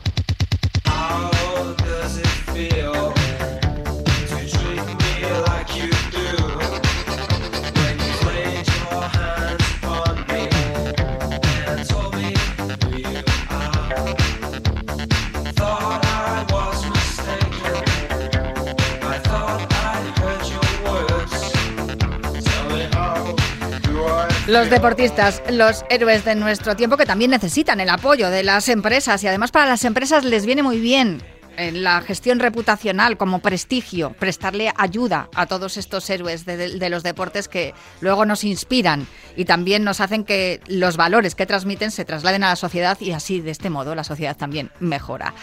Los 24.54 24.70
deportistas, 24.70 25.42
los 25.50 25.84
héroes 25.90 26.26
de 26.26 26.36
nuestro 26.36 26.76
tiempo 26.76 26.96
que 26.96 27.08
también 27.08 27.32
necesitan 27.32 27.80
el 27.80 27.90
apoyo 27.90 28.30
de 28.30 28.44
las 28.44 28.70
empresas 28.70 29.24
y 29.24 29.28
además 29.28 29.50
para 29.50 29.66
las 29.66 29.84
empresas 29.84 30.24
les 30.26 30.46
viene 30.46 30.62
muy 30.62 30.80
bien 30.80 31.24
en 31.58 31.84
la 31.84 32.02
gestión 32.02 32.40
reputacional 32.40 33.18
como 33.18 33.40
prestigio, 33.40 34.12
prestarle 34.20 34.72
ayuda 34.78 35.28
a 35.34 35.48
todos 35.48 35.78
estos 35.78 36.08
héroes 36.12 36.46
de, 36.46 36.58
de- 36.58 36.78
de 36.78 36.90
los 36.90 37.02
deportes 37.02 37.48
que 37.48 37.74
luego 38.00 38.26
nos 38.26 38.44
inspiran 38.44 39.08
y 39.36 39.46
también 39.46 39.84
nos 39.84 40.02
hacen 40.02 40.24
que 40.24 40.62
los 40.68 40.98
valores 40.98 41.34
que 41.34 41.48
transmiten 41.48 41.90
se 41.90 42.06
trasladen 42.06 42.44
a 42.44 42.50
la 42.50 42.56
sociedad 42.56 42.98
y 43.02 43.12
así 43.12 43.42
de 43.42 43.50
este 43.52 43.72
modo 43.72 43.96
la 43.96 44.04
sociedad 44.04 44.38
también 44.38 44.70
mejora. 44.80 45.34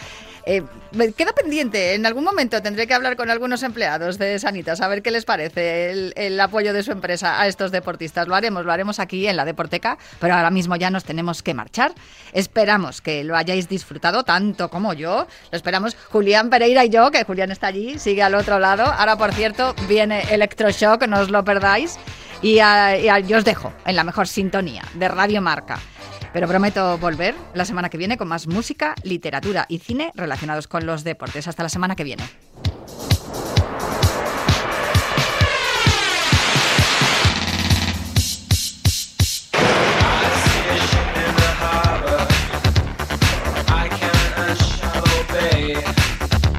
Eh, 0.45 0.63
me 0.91 1.11
queda 1.13 1.33
pendiente, 1.33 1.93
en 1.93 2.05
algún 2.05 2.23
momento 2.23 2.61
tendré 2.61 2.87
que 2.87 2.93
hablar 2.93 3.15
con 3.15 3.29
algunos 3.29 3.63
empleados 3.63 4.17
de 4.17 4.39
Sanitas 4.39 4.81
a 4.81 4.87
ver 4.87 5.01
qué 5.01 5.11
les 5.11 5.25
parece 5.25 6.11
el, 6.15 6.39
apoyo 6.39 6.73
de 6.73 6.83
su 6.83 6.91
empresa 6.91 7.39
a 7.39 7.47
estos 7.47 7.71
deportistas. 7.71 8.27
Lo 8.27 8.35
haremos, 8.35 8.65
lo 8.65 8.71
haremos 8.71 8.99
aquí 8.99 9.27
en 9.27 9.35
la 9.35 9.45
Deporteca, 9.45 9.97
pero 10.19 10.33
ahora 10.33 10.49
mismo 10.49 10.75
ya 10.75 10.89
nos 10.89 11.03
tenemos 11.03 11.43
que 11.43 11.53
marchar. 11.53 11.93
Esperamos 12.33 13.01
que 13.01 13.23
lo 13.23 13.35
hayáis 13.35 13.69
disfrutado 13.69 14.23
tanto 14.23 14.69
como 14.69 14.93
yo. 14.93 15.27
Lo 15.51 15.55
esperamos 15.55 15.95
Julián 16.09 16.49
Pereira 16.49 16.85
y 16.85 16.89
yo, 16.89 17.11
que 17.11 17.23
Julián 17.23 17.51
está 17.51 17.67
allí, 17.67 17.99
sigue 17.99 18.23
al 18.23 18.35
otro 18.35 18.59
lado. 18.59 18.83
Ahora, 18.83 19.17
por 19.17 19.33
cierto, 19.33 19.75
viene 19.87 20.23
Electroshock, 20.31 21.07
no 21.07 21.19
os 21.19 21.29
lo 21.29 21.43
perdáis. 21.43 21.97
Y, 22.41 22.55
yo 22.55 23.37
os 23.37 23.45
dejo 23.45 23.71
en 23.85 23.95
la 23.95 24.03
mejor 24.03 24.27
sintonía 24.27 24.83
de 24.95 25.07
Radio 25.07 25.41
Marca. 25.41 25.79
Pero 26.33 26.47
prometo 26.47 26.97
volver 26.97 27.35
la 27.53 27.65
semana 27.65 27.89
que 27.89 27.97
viene 27.97 28.17
con 28.17 28.27
más 28.27 28.47
música, 28.47 28.95
literatura 29.03 29.65
y 29.67 29.79
cine 29.79 30.11
relacionados 30.15 30.67
con 30.67 30.85
los 30.85 31.03
deportes. 31.03 31.47
Hasta 31.47 31.63
la 31.63 31.69
semana 31.69 31.95
que 31.95 32.03
viene. 32.03 32.23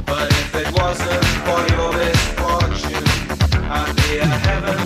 But 0.07 0.31
if 0.31 0.55
it 0.55 0.73
wasn't 0.73 1.25
for 1.45 1.61
your 1.75 1.93
misfortune, 1.97 3.07
I'd 3.71 3.97
be 3.97 4.19
a 4.19 4.27
heaven 4.27 4.82